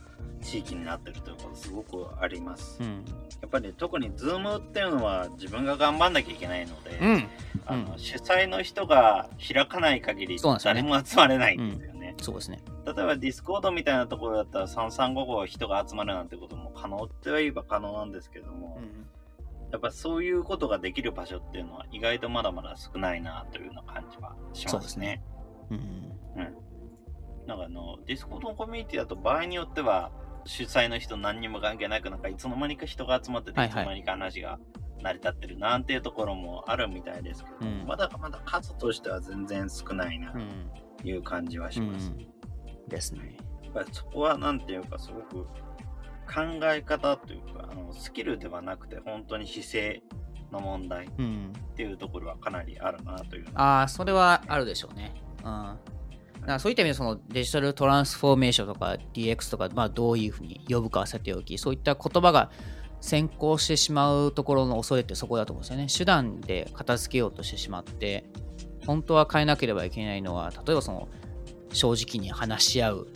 [0.42, 2.78] 地域になってるということすごくあります。
[2.80, 3.04] うん、
[3.40, 7.28] やっぱり特に Zoom っていうのは自分が頑張んなきゃいけないので、うん、
[7.66, 12.14] あの、うん、主催の人が開かない限り誰も集まれないんですよね。
[12.20, 12.60] そうですね。
[12.86, 18.80] 例えば Discord みたいなところだったら三々五々人が集まるなんてことも可能っては言えば可能なんですけども、
[19.70, 25.22] やっぱそういうことができる場所っていうのは意外とまだまだ少ないなというような感じはしますね。
[25.70, 25.88] うすね
[26.36, 26.42] うん。
[26.42, 26.67] うん。
[27.48, 30.12] なんかあの、ディスコードのコミュニティだと場合によっては、
[30.44, 34.58] 主催の人何にも関係なく、なんかいつの間にか人が集まってて、いつの間にか話が
[35.02, 42.10] 成り立ってるなんていうところもあるみたいですけど、うん、まだまだ数としては全然少ないなという感じはします。
[42.10, 43.36] うんうん、ですね。
[43.64, 50.02] やっぱりそこはなんていうかすごく考え方というか、あのスキルではなくて本当に姿勢
[50.52, 51.10] の問題っ
[51.76, 55.14] ていうところはかなりあるなという、うん、ああ、それはあるでしょうね。
[55.42, 55.78] うん
[56.54, 62.50] だそういった意味でそのデジタルトランスフォーメーションとか DX とか、まあ、どういうふうに呼ぶかはさておき、そういった言葉が
[63.00, 65.86] 先行してしまうところの恐れってそこだと思うんですよね。
[65.86, 68.24] 手段で片付けようとしてしまって、
[68.86, 71.08] 本当は変えなければいけないのは、例えばその
[71.72, 73.08] 正直に話し合う、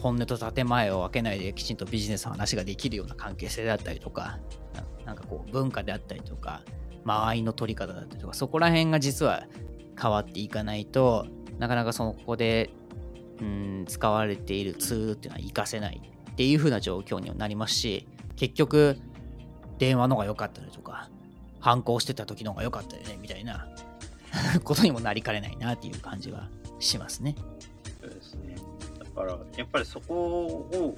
[0.00, 4.38] 本音と建前を分けないできちんとビジネスの話ができるような関係性であったりとか、
[5.04, 6.62] なんかこう文化であったりとか、
[7.04, 9.46] 間合いの取り方だったりとか、そこら辺が実は
[10.00, 11.26] 変わっていかないと、
[11.60, 12.70] なかなかそのここで
[13.40, 16.00] うん使われているツールっていうのは活かせない
[16.32, 18.96] っていう風な状況にはなりますし結局
[19.78, 21.08] 電話の方が良かったりとか
[21.60, 23.68] 反抗してた時の方が良かったよねみたいな
[24.64, 27.34] ことにもなりかねないなっていう感じはしますね。
[28.00, 28.56] そうですね。
[28.98, 30.94] だから、やっぱりそこを、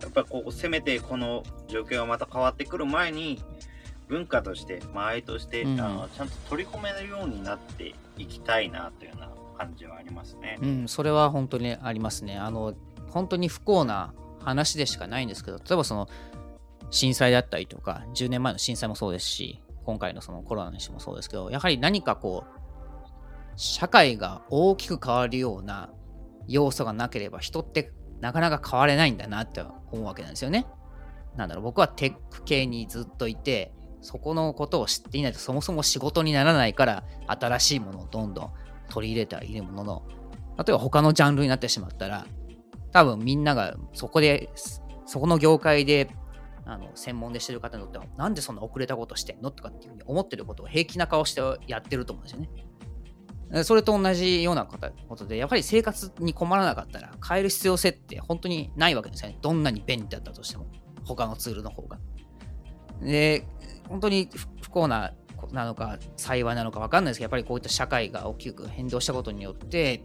[0.00, 3.42] やっぱりこう、せめてこの状況がまた変わってくる前に、
[4.08, 9.30] 文化として、間合いとして、うんあのちゃんと取り込めるようになっていきたいなというような
[9.66, 10.58] 感じはありますね。
[10.60, 12.36] うん、それは本当にありますね。
[12.36, 12.74] あの、
[13.10, 16.08] 本当に不幸な話でしかないんですけど、例えばその、
[16.90, 22.60] 震災だったりとか、10年前の震災もそうですし、今回のそのコロナの話もそうですけど、やはり何かこう、
[23.56, 25.90] 社会が大きく変わるような
[26.48, 30.66] 要素がなければ、人ってなかなか変われないんだなって思うわけなんですよね。
[31.36, 33.72] なんだろう、僕はテック系にずっといて、
[34.02, 38.52] そこのことを知っていないとそもそも仕事にならないから、新しいものをどんどん
[38.92, 40.02] 取り入れてはいるものの、
[40.58, 42.26] 例えば他のジャンルになってしまったら、
[42.92, 44.50] 多分みんながそこで、
[45.06, 46.10] そこの業界で
[46.66, 53.64] あの専門でしてる方にとっては、なんでそんな遅れたことしてんのとかっていうふうに思ってることを平気な顔してやってると思うんですよね。
[53.64, 59.38] それと同じようなことで、やっぱり生活に困らなかったら変える必要性って本当にないわけですよね。
[59.42, 60.66] どんなに便利だったとしても、
[61.04, 61.98] 他のツールの方が。
[63.00, 63.46] で、
[63.88, 64.30] 本当に
[64.62, 65.12] 不幸な
[65.52, 70.02] なのか幸いなのか分かんないですけど、やっぱりこういった社会が大きく変動したことによって、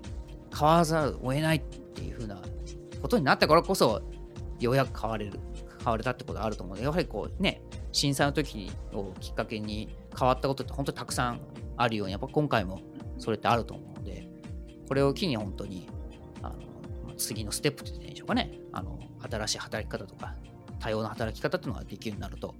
[0.58, 2.42] 変わらざるを得ないっていう風な
[3.02, 4.02] ことになったからこそ、
[4.60, 5.40] ようやく変われる、
[5.80, 11.40] 変われたってことがあると思うので、やはりこうね、震災の時をきっかけに変わったことって本当にたくさん
[11.78, 12.80] あるように、やっぱ今回も
[13.18, 14.28] それってあると思うので、
[14.88, 15.88] これを機に本当に、
[16.42, 20.36] あの次のステップって言うんでしょうかね、あの新しい働き方とか、
[20.80, 22.56] 多様な働き方っていうのができるようになると、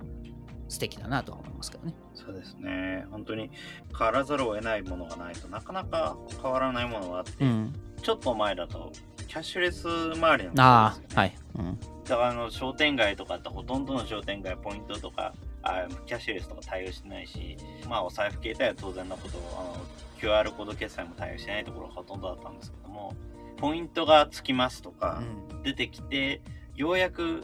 [0.70, 1.94] 素敵だなとは思いますけどね。
[2.14, 3.06] そうですね。
[3.12, 3.50] 本当に
[3.98, 7.74] 変わらざるを得ないものがないとなかなか変わらないものがあって、うん。
[8.02, 8.92] ちょっと前だと
[9.28, 11.36] キャッシュレス周りのねあ、はい。
[11.58, 11.80] うん。
[12.06, 19.86] だからあの商店街とかってほとんどの商店街ポイントとかあキャッシュレスとか対応してないし、まあお財布携帯は当然のことあの
[20.20, 23.14] QR コード決済も対応してないところがほとんどだったんですけども
[23.58, 26.42] ポイントがつきますとかうん出てきて、
[26.76, 27.44] ようやく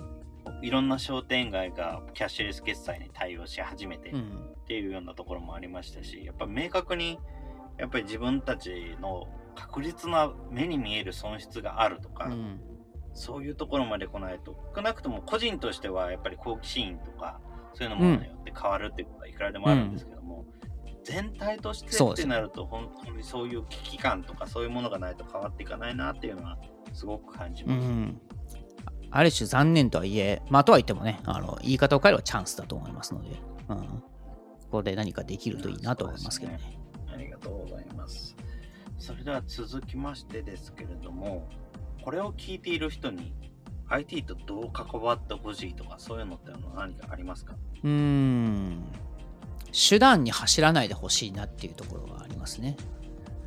[0.62, 4.56] いろんな商店街がキャッシュレス決済に対応し始めてっうん。
[4.66, 7.20] ていうようなところもありましたしやっぱ明確に
[7.78, 12.60] やっぱり自分たちの確実な目に見える損失があるとか、うん。
[13.14, 17.40] そういうところまで来ないと、少なくとも個人としてはやっぱり好奇心とか、
[17.74, 20.46] そういうのものによって変わるっていうことはいくらでもあるんですけども、
[21.04, 26.58] 全体としてってなると、本当にそういう危機感とかそういうものがないと変わっていかないなっていうのは
[26.94, 27.82] すごく感じうま
[28.48, 28.63] す。
[29.14, 29.18] ん。
[29.18, 33.30] ある種残念とはいえ、まあとは言ってもね、あの言い方を変えればチャンスだと思いますので、
[33.70, 34.04] うん、こ
[34.72, 36.60] こで何かできるといいなと思いますけどね。
[37.14, 38.36] ありがとうございます。
[38.98, 41.48] それでは続きましてですけれども、
[42.04, 43.34] これを聞いている人に
[43.88, 47.56] IT とどう関わってほしいとかそういうのって何かありますか？
[47.84, 48.84] うーん。
[49.72, 52.78] 手段に走らないでほしいなっていうところがありますね。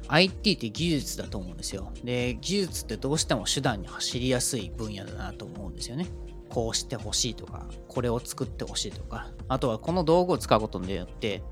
[0.09, 1.93] IT って技術だと思うんですよ。
[2.05, 6.07] で、技術ってどうしても手段に走りやすい分野だなと思うんですよね。
[6.49, 11.43] こうしてほしいとか、これを作ってほしいとか、あとはこの道具を使うことによって、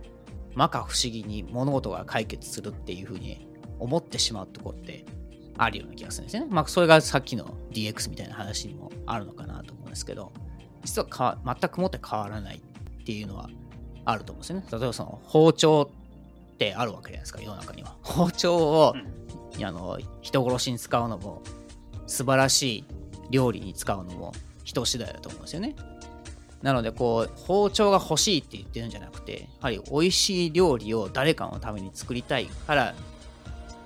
[0.50, 5.04] 摩訶不思議に物事が解決するっていうふうに思ってしまうところって
[5.58, 6.48] あるような気がするんですよね。
[6.50, 10.32] まあ、それがさっきの DX みたいな話にもあるのかなと思うんですけど、
[10.84, 13.50] 実は全くもって変わらないっていうのは
[14.04, 14.66] あると思うんですよね。
[14.70, 15.90] 例えばその包丁
[16.70, 17.96] ってあるわけじゃないですか、世の中には。
[18.03, 19.24] 包丁をうん
[19.64, 21.42] あの人殺しに使うのも、
[22.09, 22.85] 素晴らしい
[23.31, 24.33] 料理に使うのも
[24.64, 25.77] 人次第だと思うんですよね。
[26.61, 32.94] なので、こう、包丁が欲しいって言ってるんじゃなくて、やはり美味しい料理を誰かのために作りたいから、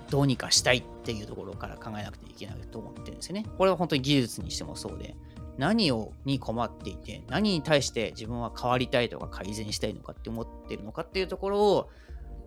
[0.09, 3.45] どうにかしたいっていうところから考えなくてはいけないと思ってるんですよね。
[3.59, 5.15] これは本当に技術にしてもそうで、
[5.59, 11.89] 何をに困っていて、何に対して自分は変わりたいとか改善したいのかって思ってるのかっていうところを、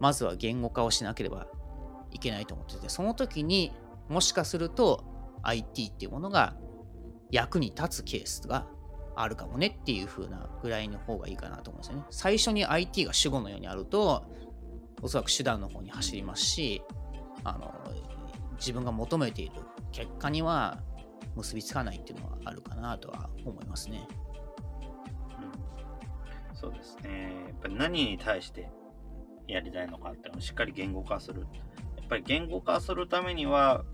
[0.00, 1.46] まずは言語化をしなければ
[2.10, 3.72] いけないと思ってて、その時に
[4.08, 5.04] もしかすると
[5.42, 6.56] IT っていうものが
[7.30, 8.66] 役に立つケースが
[9.14, 12.04] あるかもねっていう風なぐらいの方がいいかなと思うんですよね。
[12.10, 14.24] 最初に IT が主語のようにあると、
[15.02, 16.82] おそらく手段の方に走りますし、
[17.44, 17.74] あの
[18.58, 19.54] 自分が求めている
[19.90, 20.78] 結果には
[21.34, 24.06] 結びつかないっていうのはあるかなとは思いますね。
[25.38, 27.32] うんそうですね。
[27.48, 28.68] やっぱり何に対して
[29.52, 31.46] やりたいのかっていうのをしっかり言語化する。
[31.96, 33.84] やっぱり言語化するためには、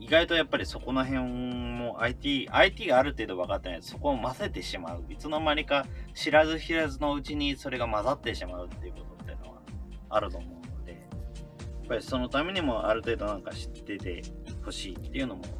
[0.00, 5.04] 意外とやっぱりそこの辺も IT、IT がある程度分かってないそこを混ぜてしまう。
[5.10, 9.60] いつの間にか知らず知らずのうちにそれが混ざってしまうっていうことっていうのは
[10.08, 14.22] あると思うので、やっぱりそのためにもある程度なんか知ってて
[14.64, 15.50] ほしいっていうのもちょ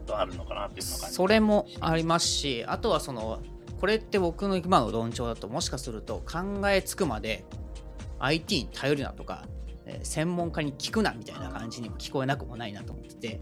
[0.00, 3.42] っとあるのかなっていうのがそれもありますし、あとはその、
[3.78, 7.44] これって僕の今の論調だと、もしかすると考えつくまで
[8.18, 9.44] IT に頼るなとか、
[9.86, 13.40] え専門家に聞くなみたいな感じにも聞こえなくもないなと思ってて、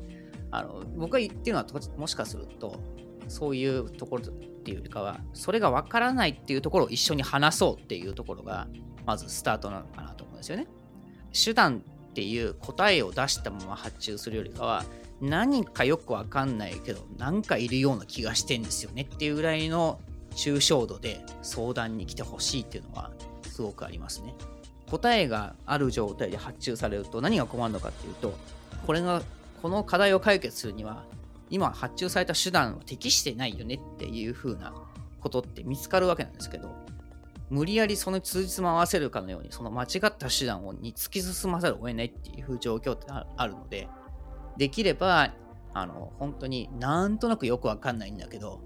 [0.51, 1.67] あの僕が言ってるのは
[1.97, 2.81] もしかすると、
[3.29, 8.69] そういうところっていうよりかは、それがわからないっていうところを一緒に話そうっていうところが、
[9.07, 10.67] まずスタートなのかなと思うんですよね。
[11.33, 14.85] 手段っていう答えを出したまま発注するよりかは、
[15.21, 20.01] 何かよくわかんないけど、なんかいるような気がしてんですよねっていうぐらいの
[20.33, 23.11] 抽象度で相談に来てほしいっていうのは
[23.43, 24.35] すごくありますね。
[24.91, 28.35] 答えがある状態で発注されると何が困るのかっていうと、
[28.87, 29.23] これが、
[29.63, 31.05] この課題を解決するには、
[31.51, 34.75] 今発注された手段は適してないよねっていう風な
[35.21, 36.75] ことって見つかるわけなんですけど、
[37.51, 43.89] 無理やりその通じつま合わせるかのように、その間違った手段をに突き進まざるを得ないっていう状況ってあるので、
[44.57, 45.33] できれば、
[45.73, 48.61] あの、本当になんとなくよくわかんないんだけど、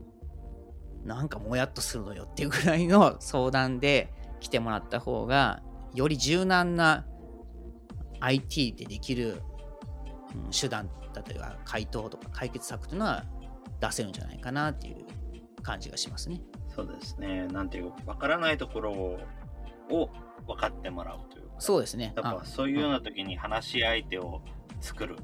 [1.05, 5.63] なんかもやっとするのよっていうぐらいの相談で来てもらった方が、
[5.95, 7.07] より柔軟な
[8.21, 9.43] IT でできる、
[10.35, 13.25] うん手段、例えば回答とか解決策というのは
[13.81, 15.07] 出せるんじゃないかなっていう
[15.63, 16.41] 感じがしますね。
[16.75, 17.47] そうですね。
[17.49, 19.19] なんていうか、わからないところを
[20.47, 21.55] 分かってもらうというか。
[21.59, 22.13] そうですね。
[22.15, 24.43] やっぱあそういうような時に話し相手を
[24.81, 25.17] 作る。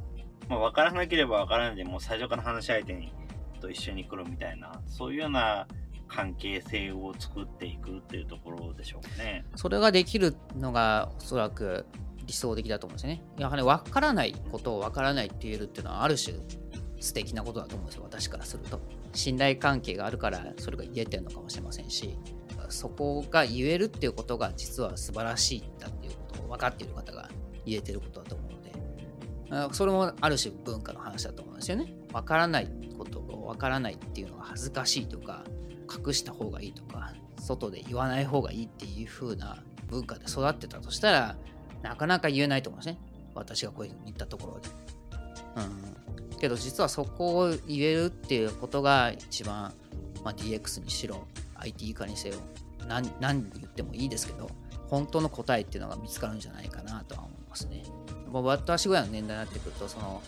[0.48, 3.12] まあ、分からなければ分からないでもう最初から話し相手に
[3.60, 5.66] と一緒に来るみたいな、そういうような
[6.08, 9.44] 関係性を作っていくっていうところでしょうかね。
[9.56, 11.86] それができるのがおそらく
[12.26, 13.22] 理想的だと思うんですね。
[13.38, 16.36] やはり分からないことを分からないって言えるっていうのはある種
[17.00, 18.80] 素敵なことだと思うんですよ、私からすると。
[19.12, 22.16] 信頼関係があるからそれが言えてるのかもしれませんし、
[22.70, 27.28] そこが言えるっていうことが実は素晴らしいんだっていうことを分かっている方が
[27.66, 31.94] 言えてることだと思うので、それもある種文化の話だと思うんですよね。
[32.12, 35.44] 分からないことを分からないっていうのが恥ずかしいとか、
[35.84, 41.36] 隠した方がいいとか、外で言わない方がいいっていう風な文化で育ってたとしたら、
[41.82, 42.98] なかなか言えないと思うんですね。
[43.34, 44.68] 私がこういうふうに言ったところで。
[45.56, 46.38] うん。
[46.38, 49.72] けど実はそこを言えるっていうことが一番、
[50.24, 51.26] まあ、DX にしろ、
[51.56, 52.36] IT 化にせよ、
[52.86, 54.50] 何何言ってもいいですけど、
[54.88, 57.82] 本当の答えっていうのが見つかるんじゃないかなとは思いますね。
[58.30, 60.22] もう私ぐらいの年代になってくると、その、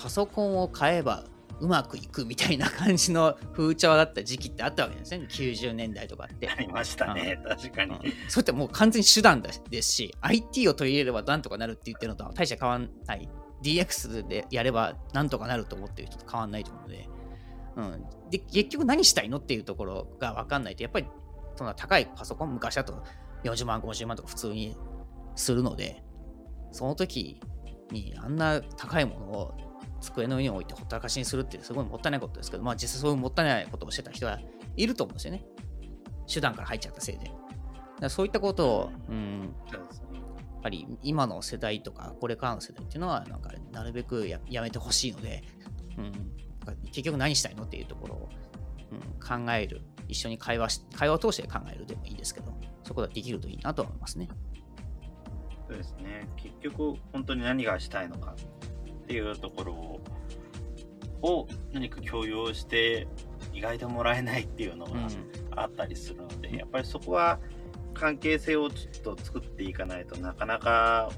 [0.00, 1.24] パソコンを買えば
[1.60, 5.26] うまくいくみたいな感じの風潮だった時期ってあったわけですね。
[5.30, 6.48] 90年代とかって。
[6.48, 7.94] ありましたね、確かに。
[7.94, 13.28] うんそれってもう完全に手段だですし、IT を取り入れればなんとかなるって言ってるのとは大して変わんない。
[13.62, 17.08] DX でやればなんとかなると思ってる人と変わんないと思うので、
[17.76, 21.06] うん、で結局何したいのっていうところが分かんないと、やっぱり
[21.56, 23.02] そんな高いパソコン、昔だと
[23.44, 24.76] 40万、50万とか普通に
[25.34, 26.02] するので、
[26.72, 27.40] その時
[27.90, 29.54] にあんな高いものを
[30.04, 34.38] 机の上に置いてほったらかしにするってすごいもったいないことですけど、まあ実際そういうもったいないことをしてた人は
[34.76, 35.44] いると思うんですよね。
[36.32, 37.26] 手段から入っちゃったせいで。
[37.26, 37.36] だか
[38.00, 45.42] らそういったことを、うん、やっぱり今の世代とかこれからの世代っていうのはなんかなるべくややめてほしいので、
[45.98, 46.12] うん、
[46.86, 48.28] 結局何したいのっていうところを、
[48.92, 52.52] うん、考える一緒に会話し会話を通して考えるでもいいですけど
[52.84, 54.28] そこができるといいなと思いますね。
[55.68, 56.28] そうですね。
[56.36, 58.34] 結局、本当に何がしたいのか
[59.04, 60.00] っていうところを
[61.22, 63.06] を何か共有して
[63.54, 65.08] 意外ともらえないっていうのがうん
[65.56, 67.38] あったりするので、やっぱりそこは
[67.94, 71.10] 関係性をちょっと作っていかないとなかなか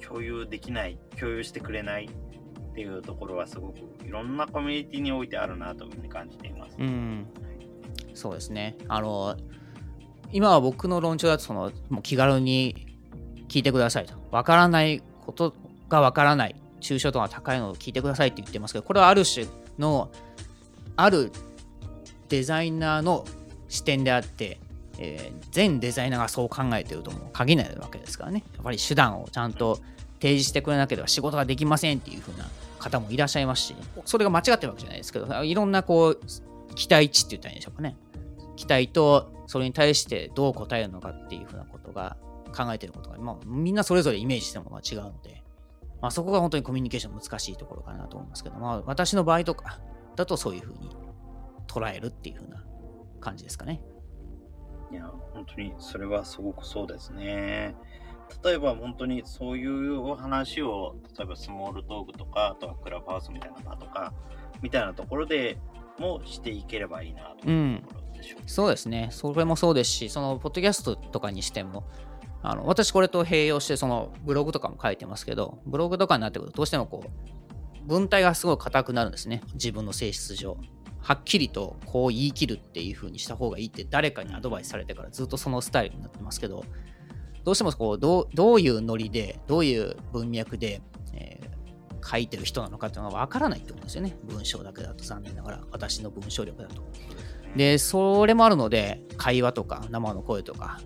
[0.00, 6.76] 共有できない、共有してくれないっていうところはすごくいろんなコミュニティにおいてあるなというふうに感じています。
[6.78, 7.26] うん、
[8.12, 8.76] そうですね。
[8.88, 9.36] あの、
[10.30, 12.98] 今は僕の論調だと、その、もう気軽に
[13.48, 14.14] 聞いてくださいと。
[14.30, 15.54] わからないこと
[15.88, 16.54] がわからない、
[16.84, 19.46] 抽象度が高いのを聞いてくださいって言ってますけど、これはある種
[19.78, 20.10] の、
[20.96, 21.32] ある
[22.28, 23.24] デザイナーの
[23.68, 24.58] 視点であって、
[24.98, 28.42] えー全デザイナーがそう考えてるとも限らないわけですからね。
[28.54, 29.78] やっぱり手段をちゃんと
[30.14, 32.48] 提示してくれなければ仕事ができませんっていう風な
[32.80, 36.20] 方もいらっしゃいますし、それが間違ってるわけじゃないですけど、いろんなこう、
[36.74, 37.96] 期待値って言ったらいいんでしょうかね。
[38.56, 42.16] 期待とそれに対してどう答えるのかっていうふうなことが
[42.56, 45.43] 考えてることが、まあ、みんなそれぞれイメージしてものが違うので、
[46.00, 49.80] まあ、そこが本当にコミュニケーション難しいところかなと思いますけど、まあ、私の場合とか
[50.16, 50.90] だとそういうふうに
[51.66, 52.64] 捉えるっていうふうな
[53.20, 53.80] 感じですかね。
[54.92, 57.74] いや、本当にそれはすごくそうですね。
[58.42, 64.12] 例えば本当にそういうお話を、例えばスモールトークとか、あとはクラブハウスみたいな場とか、
[64.62, 65.58] みたいなところで
[65.98, 68.40] もしていければいいなというところでしょう。
[68.46, 69.08] そうですね。
[69.10, 71.84] それもそうですし、そのポッドキャストとかにしても、
[72.46, 79.42] あの私これと併用して、そのブログとかも書いてますけど、ブログとかになってくると、どうしてもこう、文体がすごい硬くなるんですね。
[79.54, 80.58] 自分の性質上。
[81.00, 86.64] はっきりとこう言い切るっていう風にした方がいいって誰かにアドバイスされてからずっとそのスタイルになってますけど、
[87.44, 90.82] どうしてもこうどういうノリで、どういう文脈で、
[91.14, 91.54] えー
[92.06, 94.14] 書いてる人なのかっていうのがわからないと思うんですよね。
[94.24, 96.82] 文章だけだと残念ながら、私の文章力だと。
[97.56, 100.82] で、それもあるので、会話とか生の声とか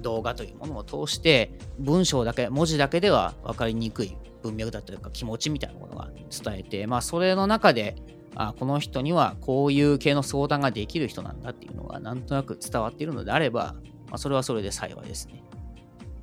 [0.00, 7.96] 動画というものを通して、文章だけ、文字だけでは分かりにくい文脈だったりとか気持ちみたいなものが伝えて、まあ、それの中で、
[8.34, 13.74] あこの人にはこういう系の相談ができる人なんだっていうのがなんとなく伝わっているのであれば、
[14.06, 15.42] まあ、それはそれで幸いですね。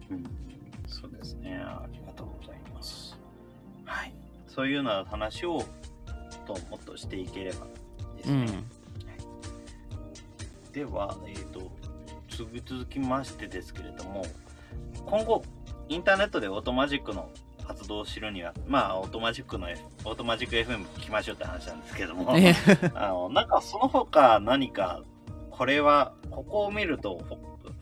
[0.10, 0.24] うん、
[0.88, 1.58] そうですね。
[1.58, 3.18] ありがとうございます。
[3.86, 4.14] はい。
[4.48, 5.64] そういうような話を
[6.48, 7.68] ともっとしていければ
[8.16, 8.34] ですね。
[8.34, 8.50] うんはい、
[10.74, 11.70] では、えっ、ー、と、
[12.28, 14.26] 続きましてですけれども、
[15.06, 15.44] 今後、
[15.90, 17.30] インターネットでオートマジックの
[17.66, 19.68] 活動を知るには、まあ、オートマジックの、
[20.06, 22.34] オートマジック FM 聞きましょうって話なんですけども、
[22.94, 25.04] あの、なんかその他何か、
[25.52, 27.22] これは、ここを見ると、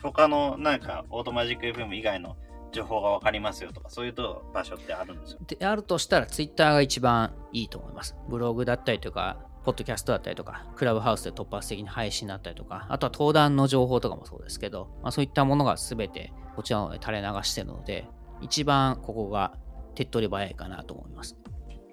[0.01, 2.35] 他のなんか、オートマジック FM 以外の
[2.71, 5.39] 情報が分かりますよとか、そういうと場所ってあるんですよ。
[5.47, 8.15] であるとしたら、ツイッターが一番いいと思います。
[8.27, 18.07] ブログだったりとか、ポッドキャストだったりとか、クラブハウスで突発的に配信だったりとか、あとは登壇の情報とかもそうですけど、まあ、そういったものが全てこちらので垂れ流してるので、
[18.41, 19.53] 一番ここが
[19.95, 21.35] 手っ取り早いかなと思います。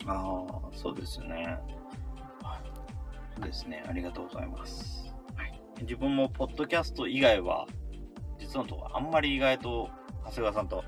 [0.07, 1.59] ああ、そうですね。
[3.41, 3.83] ですね。
[3.89, 5.03] ありがとうございます。
[5.81, 7.66] 自分もポッドキャスト以外は、
[8.39, 9.89] 実のとこあんまり意外と
[10.25, 10.85] 長谷川さんと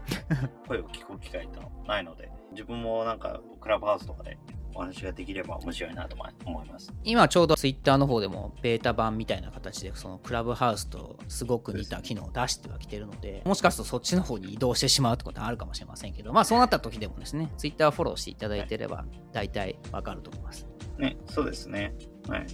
[0.68, 4.39] 声を聞く機会ってないので、自分もなんかクラブハウスとかで
[4.75, 6.93] お話ができれば面白いなと思います。
[7.05, 20.66] 今ちょうど Twitter の方でもベータ版みたいな形でそのクラブハウスとすごく似た機能を出してはきてるので、もしかするとそっちの方に移動してしまうってことはあるかもしれませんけど、まあそうなった時でもですね、Twitter フォローしていただいてれば大体わかると思います。
[20.99, 21.95] ね、そうですね。
[22.29, 22.47] はい。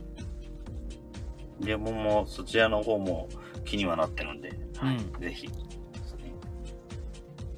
[1.61, 3.29] 自分もそちらの方も
[3.65, 5.49] 気にはなってるんで、はい、うん、ぜひ。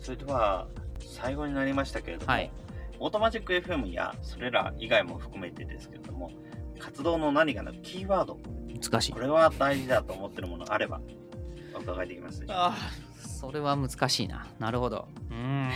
[0.00, 0.66] それでは、
[0.98, 2.50] 最後になりましたけれども、はい、
[3.02, 6.30] オートマジック FM やそれら以外も含めてですけれども、
[6.78, 8.38] 活動の何かのキーワード、
[8.80, 9.12] 難しい。
[9.12, 11.00] これは大事だと思ってるものがあれば、
[11.74, 12.66] お伺いできますでしょうか？
[12.66, 12.76] ああ、
[13.26, 14.46] それは難しいな。
[14.60, 15.08] なるほど。
[15.30, 15.70] うん。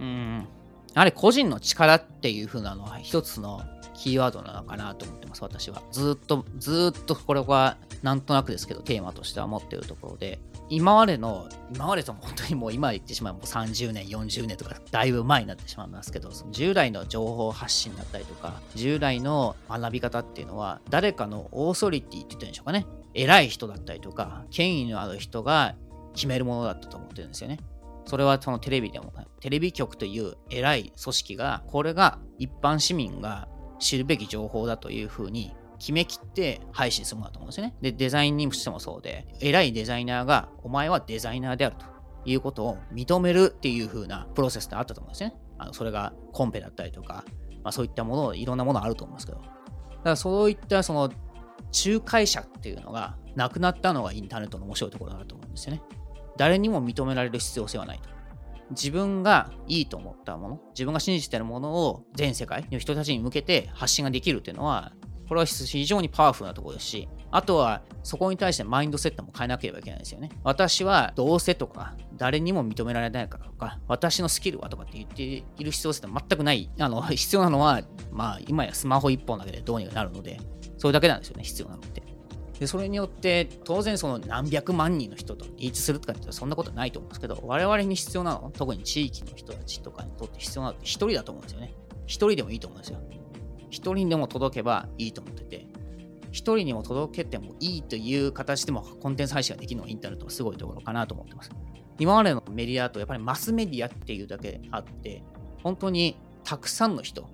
[0.00, 0.48] うん。
[0.94, 3.60] あれ、個人の力っていう風なのは一つの
[4.02, 5.80] キーワードなのかなと思ってます、私は。
[5.92, 22.86] ずっと、ずっとこれはなんとなくですけど、テーマとしては持ってるところで、今までの、今までとも本当にもう今言ってしまうもう30年、40年とかだいぶ前になってしまいますけど、その従来の情報発信だったりとか、従来の学び方っていうのは、誰かのオーソリティって言ってるんでしょうかね。
[23.14, 25.76] 偉い人だったりとか、権威のある人が
[26.12, 27.60] 決めるものだったと思ってるんですよね。
[28.04, 33.46] それはそのテレビでも、テレビ局という偉い組織が、これが一般市民が
[33.82, 37.74] 知るべき情報だというふうに決めきって配信するものだと思うんですよね。
[37.80, 41.86] で、デザインにしてもそうで、偉いデザイナーが、お前はデザイナーであると
[42.24, 45.34] いうことを認めるっていう風なプロセスってあったと思うんですね。
[45.58, 47.24] あのそれがコンペだったりとか、
[47.64, 49.38] まあ、そういったもの、いろんなものあると思うんですけど。
[49.38, 49.50] だか
[50.04, 51.10] らそういったその
[51.86, 55.82] 仲介者っていうのがなくなったのがインターネットの面白いところだと思うんですよね。
[56.36, 58.11] 誰にも認められる必要性はないと。
[58.70, 64.92] 自分がいいと思ったもの、自分が信じてるものを全世界の人たちに向けて発信ができるっていうのは、
[65.28, 70.30] これは非常にパワフルなところですし、あとはそこに対してマインドセットも変えなければいけないですよね。
[70.44, 76.70] 私はどうせとか、誰にも認められないからとか、私のスキルはとかって言っている必要性って全くない。
[76.78, 80.38] あの、必要なのは、まあ、今やスマホ1本だけでどうにかなるので、
[80.76, 82.02] それだけなんですよね、必要なのって。
[82.62, 91.74] で、それによって、当然その何百万人の人とリーチするとかってそんなことないと思うんですけど、我々に必要なの、特に地域の人たちとかにとって必要なのって一人だと思うんですよね。
[92.06, 93.00] 一人でもいいと思うんですよ。
[93.70, 95.66] 一人でも届けばいいと思ってて、
[96.30, 101.50] 一人にも届けてもいいという形でもコンテンツ配信ができるのがインターネットのすごいところかなと思ってます。
[101.98, 105.24] 今までのメディアとやっぱりマスメディアっていうだけあって、
[105.64, 107.28] 本当にたくさんの人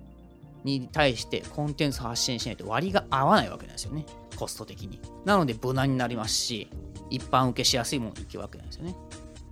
[0.63, 4.05] に対してコンテンツ発信しないと割が合わないわけなんですよね。
[4.35, 4.99] コスト的に。
[5.25, 6.69] なので無難になりますし、
[7.09, 8.95] 一般受けしやすいものに行くわけなんですよね。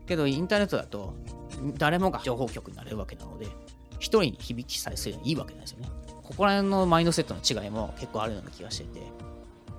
[0.05, 1.15] けどインターネットだと
[1.77, 3.47] 誰もが情報局になれるわけなので、
[3.99, 5.89] 一人に響きさえすればいいわけなんですよね。
[6.23, 9.01] ここら辺のマインドセットの違いも結構あるような気がしてて、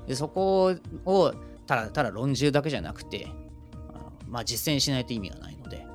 [0.07, 0.75] でそこ
[1.05, 1.35] を
[1.67, 3.29] ただただ論じるだけじゃなくて、
[4.27, 5.93] まあ、実践しないと意味がないので、ま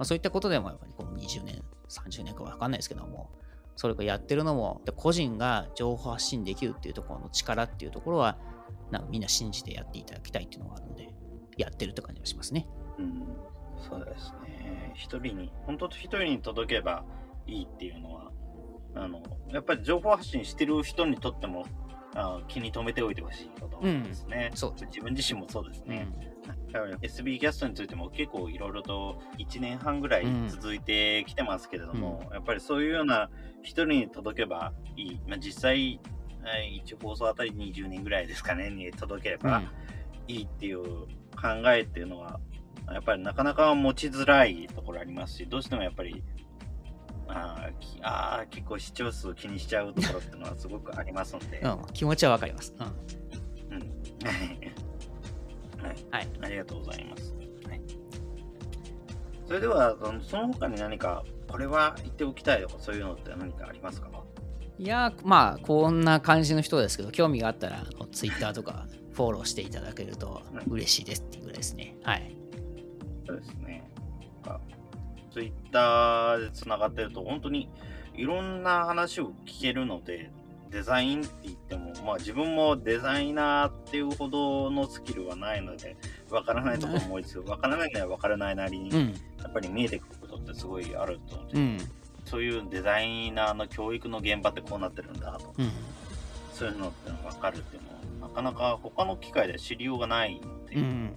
[0.00, 3.30] あ、そういったことでもやっぱりこの20年、30年かわかんないですけども、
[3.76, 8.38] それをやってるのも、個人が情報発信できるっていうところの力っていうところは、
[8.90, 11.08] なんかみんな信じてやっていただきたいっていうのがあるので、
[11.56, 12.66] やってるって感じがしますね。
[12.98, 13.26] うん、
[13.78, 14.92] そうですね。
[14.94, 17.04] 一人に、本当一人に届けば
[17.46, 18.32] いいっていうのは、
[18.94, 21.64] あの、やっぱり情報発信してる人にとっても、
[22.14, 26.06] あ気に留めておいてほしいことですね、うん、そう自分自身もそうですね。
[26.26, 26.31] うん
[27.02, 33.30] SB キャストについても結構いろいろと1年半ぐらい続いてきてますけれども、うん、やっぱりそういうような
[33.62, 35.20] 一人に届けばいい。
[35.26, 36.00] まあ、実際、
[36.42, 39.62] 1放送あたり20人ぐらいですかね、に届ければ
[40.26, 41.06] いいっていう考
[41.66, 42.40] えっていうのは、
[42.90, 46.22] やっぱりなかなか持ちづらいところありますし、どうしてもやっぱり、
[47.28, 47.70] あ
[48.02, 51.60] あ、結構視聴数気にしちゃうところっていうのはすごくありますので。
[51.60, 52.74] うん、気持ちはわかります。
[52.78, 52.86] うん。
[52.86, 54.81] うん。
[55.82, 55.96] はい。
[56.10, 56.28] はい。
[56.42, 57.34] ありがとうございます。
[57.68, 57.80] はい。
[59.46, 64.08] それでは、その他に何か、これは言っておきたいとか、そういうのって何かありますか？
[64.78, 72.34] いやまあこんな感じの人ですけど興味があったらツイッターとかフォローしていただけると嬉しいですっていうぐらいですねはい
[73.26, 73.84] そうですね
[75.30, 77.68] ツイッターでつながってると本当に
[78.14, 80.32] いろんな話を聞けるので
[80.72, 85.96] デザインって言っても、まあ自分もデザイナーっていうほどのスキルはないので、
[86.30, 91.92] わからないところも多いですけど、わからないのはわからないなりに、やっぱり見えてくることってすごいあると思うんですよ。
[92.24, 95.70] そういうデザイナーの教育の現場ってこうなってるんだと、うん、
[96.52, 101.16] そういうのっての分かるっていうのはなかなか他の機会で知りようがないっていう、うん、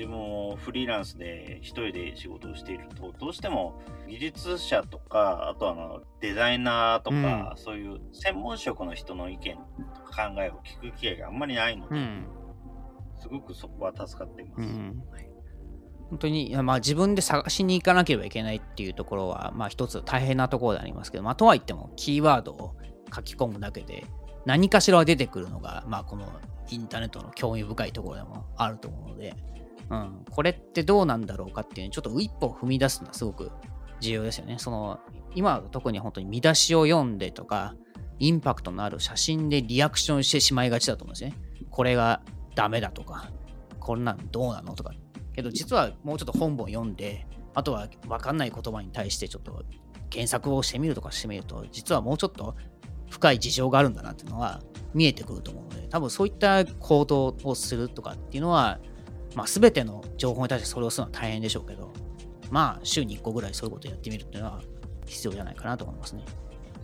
[0.00, 2.88] 自分もフリーランスで一人で仕事をしている。
[2.94, 9.56] とどうしても技術者とかあとはあのデザイナーとか、うん、そういう専門職の人の意見
[9.94, 11.96] とか考えを聞く機会があんまりないので、
[13.20, 14.60] すごくそこは助かっています。
[14.62, 15.30] はい。
[16.08, 22.74] 本当に、まあ、自分で探しに行かなければいけないっていうところは、まあ、一つ大変なところでありますけど、まあ、とはいっても、キーワードを
[23.14, 24.06] 書き込むだけで、
[24.44, 26.26] 何かしら出てくるのが、まあ、この
[26.68, 29.36] インターネットの興味深いところでもあると思うので、
[29.90, 33.50] うん、これってどうなんだろうかっていう、ちょっと一歩踏み出すのはすごく
[34.00, 34.56] 重要ですよね。
[34.58, 35.00] その、
[35.34, 37.74] 今特に本当に見出しを読んでとか、
[38.18, 41.34] インパクトのある写真でリアクションしてしまいがちだと思うんですね。
[41.70, 42.22] これが
[42.54, 43.30] ダメだとか、
[43.78, 44.92] こんなんどうなのとか
[45.34, 49.64] けど実はもうちょっと本本読んであとは分かんない言葉に対してちょっと
[50.10, 52.54] 検索をしてみるとかしてみると実はもうちょっと
[53.08, 54.60] 深い事情があるんだなっていうのは
[54.94, 58.78] 見えてくると思うので多分そういった行動をするとかっていうのは、
[59.34, 61.92] まあ、全ての情報に対してそれをするのは大変でしょうけど
[62.50, 64.60] まあ週に1個ぐらいそういうことをやってみるっていうのは
[65.06, 66.24] 必要じゃないかなと思いますね。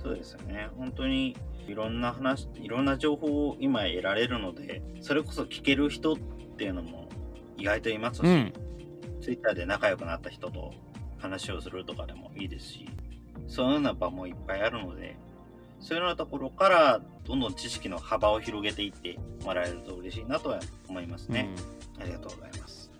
[0.02, 0.68] そうですよね。
[0.76, 1.36] 本当に
[1.66, 6.16] いろんな話、いろんな情報を今得られるので、それこそ聞ける人っ
[6.56, 7.08] ていうのも
[7.56, 8.52] 意外といますし、うん、
[9.20, 10.72] ツイッターで仲良くなった人と
[11.18, 12.88] 話をするとかでもいいですし、
[13.48, 15.16] そういうような場もいっぱいあるので、
[15.80, 21.48] そういうようなところからどんどん知識の幅を広げていってもらえると嬉しいなとは思いますね。
[21.96, 22.90] うん、ありがとうございます。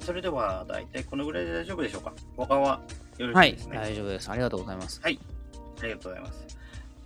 [0.00, 2.12] それでは、大体このぐらいで大丈夫でしょうか？
[2.36, 2.80] 他は
[3.18, 4.30] よろしいですね、はい、大丈夫です。
[4.30, 5.00] ありがとうございます。
[5.02, 5.18] はい。
[5.80, 6.46] ありがとうございます。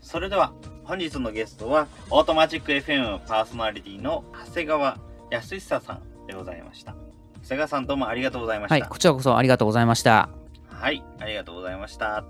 [0.03, 0.53] それでは、
[0.85, 4.99] 本日のゲストは、オートマジック FM パーソナリティの長谷川
[5.31, 6.95] 恭久さんでございました。
[7.43, 8.75] 長谷川さんどうもありがとうございました。
[8.75, 10.29] はい、こちらこそありがとうございました。
[10.69, 12.25] はい、ありがとうございました。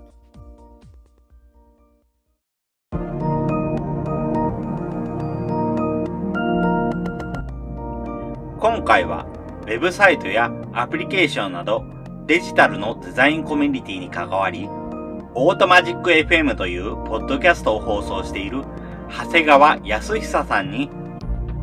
[8.63, 9.25] 今回は
[9.63, 11.83] ウェブサイトやアプリケーションなど
[12.27, 14.69] デジタルのデザインコミュニティに関わり、
[15.35, 18.63] オートマジック FM というポッドキャストを放送している
[19.09, 20.89] 長谷川康久さんに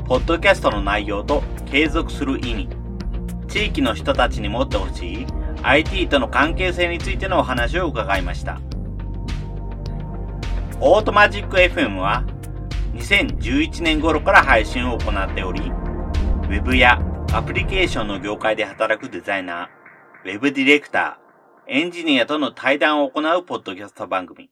[0.04, 2.68] ポッドキャストの内容と継続する意味、
[3.48, 5.26] 地域の人たちに持ってほしい
[5.62, 8.60] IT との関係性についてのお話を伺いました。
[10.82, 12.24] オートマジック FM は
[12.92, 15.72] 2011年頃から配信を行っており、
[16.50, 16.98] ウェブや
[17.32, 24.50] アプリケーションの業界で働くデザイナー、ウェブディレクター、エンジニアとの対談を行うポッドキャスト番組。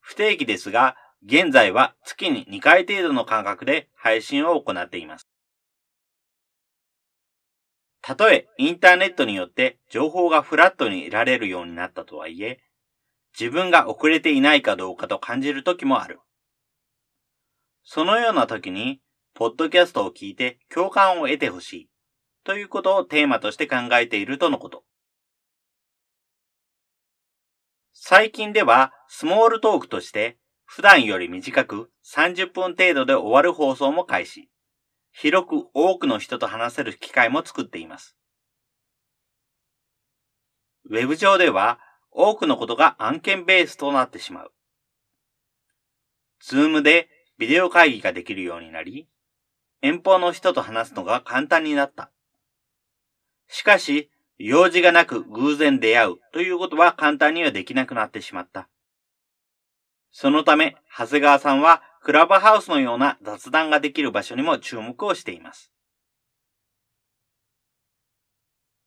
[0.00, 5.26] 不定期ですが、現在は月に2回程度の間隔で配信を行っています。
[8.02, 12.60] たとえインターネットによって情報がフラットに得られるようになったとはいえ、
[13.32, 16.20] 自分が遅れていないかどうかと感じる時もある。
[17.82, 19.00] そのような時に、
[19.36, 21.88] ポッドキャストを聞いて共感を得てほしい、
[22.42, 24.82] ということをテーマとして考えているとのこと。
[27.92, 34.48] 最近では、スモールトークとして普段より短く30分程度で終わる放送も開始。
[35.12, 38.16] 広く多くの人と話せる機会も作っています。
[40.86, 41.78] ウェブ上では
[42.10, 44.52] 多くのことが案件ベースとなってしまう。
[46.40, 49.06] ズームでビデオ会議ができるようになり、
[49.82, 52.10] 遠方の人と話すのが簡単になった。
[53.48, 58.68] しかし、用事がなく偶然出会うということは簡単にはできなくなってしまった。
[60.10, 65.72] そのため、長谷川さんはクラブハウスのような雑談ができる場所にも注目をしています。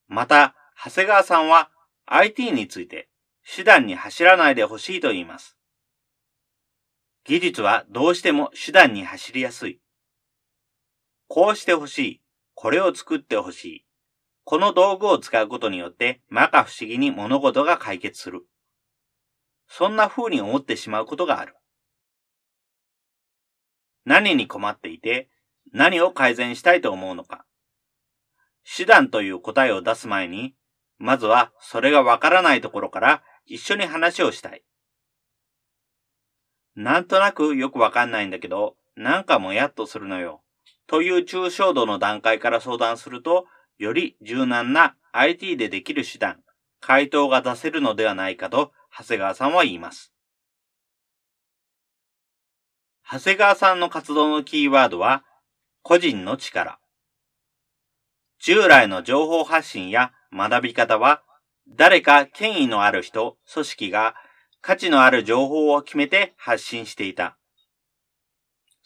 [0.07, 1.69] また、長谷川さんは
[2.05, 3.09] IT について
[3.45, 5.57] 手段に走らないでほしいと言います。
[7.25, 9.79] 技術はどうしても手段に走りやすい。
[11.29, 12.21] こうしてほしい。
[12.55, 13.85] これを作ってほしい。
[14.45, 18.47] この道具を使うことによって摩訶不思議に物事が解決する。
[19.67, 21.55] そんな風に思ってしまうことがある。
[24.05, 25.29] 何に困っていて、
[25.71, 27.45] 何を改善したいと思うのか。
[28.65, 30.55] 手段という答えを出す前に、
[30.97, 34.63] まずはそれがわからないところから一緒に話をしたい。
[36.75, 40.41] なんとなくよくわかんないんだけど、なんかもやっとするのよ。
[40.89, 43.45] という抽象度の段階から相談すると、
[43.77, 46.41] より柔軟な IT でできる手段、
[46.81, 50.11] 回答が出せるのではないかと、長谷川さんは言います。
[53.07, 55.23] 長谷川さんの活動のキーワードは、
[55.83, 56.79] 個人の力。
[58.39, 61.21] 従来の情報発信や学び方は、
[61.67, 64.15] 誰か権威のある人、組織が
[64.61, 67.38] 価値のある情報を決めて発信していた。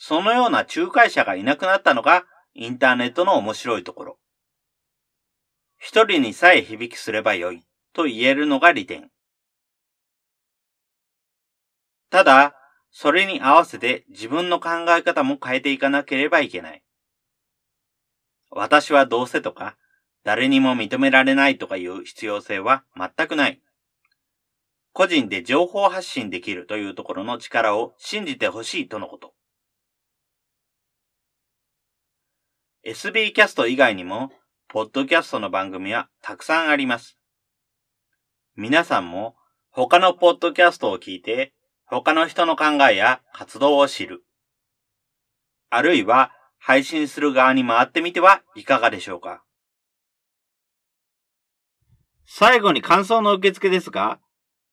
[0.06, 4.20] そのような仲介者がいなくなったのがインターネットの面白いところ。
[5.78, 9.12] 一人にさえ響きすればよいと言えるのが利点。
[12.10, 12.54] ただ、
[12.92, 16.84] それに合わせて自分の考え方も変えていかなければいけない。
[18.52, 19.78] 私はどうせとか、
[20.26, 23.62] 誰にも認められないとかいう必要性は全くない。
[24.92, 29.34] 個人で情報発信できるというところの力を信じてほしいとのこと。
[32.86, 34.30] SB キャスト以外にも、
[34.68, 37.18] ポッドキャストの番組はたくさんあります。
[38.58, 39.38] 皆さんも
[39.72, 41.54] 他のポッドキャストを聞いて、
[41.86, 44.26] 他の人の考えや活動を知る。
[45.70, 49.46] あるいは配信する側に回ってみてはいかがでしょうか。
[52.26, 54.20] 最後に感想の受付ですが、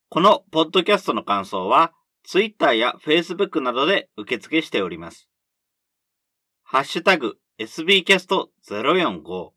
[0.09, 1.93] このポッドキャストの感想は、
[2.25, 5.29] Twitter や Facebook などで受付しております。
[6.65, 9.51] ハッシュタグ sbcast045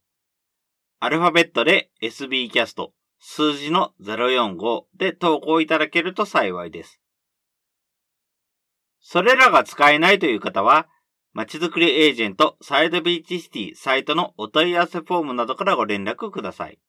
[0.99, 2.89] アルファベットで sbcast
[3.19, 6.99] 数字の045で投稿いただけると幸いです。
[8.99, 10.87] それらが使えないという方は、
[11.31, 16.79] まちづくりエージェントサイドビーチシティサイトのお問い合わせフォームなどからご連絡ください。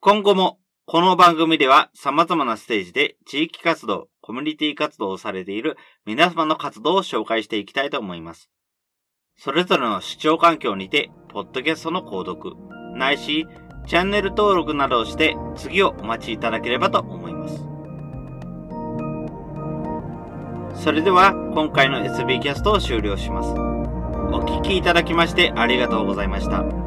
[0.00, 8.50] 今後もこの番組では様々なステージで地域活動、コミュニティ活動をされている皆様の活動を紹介していきたいと思います。
[9.36, 12.56] それぞれの視聴環境にて、ポッドキャストの購読、
[12.96, 13.46] ないし、
[13.86, 17.56] チャンネル登録などをして次をお待ちいただければと思います。
[20.82, 23.50] それでは今回の SB キャストを終了します。
[24.32, 26.83] お聴きいただきましてありがとうございました。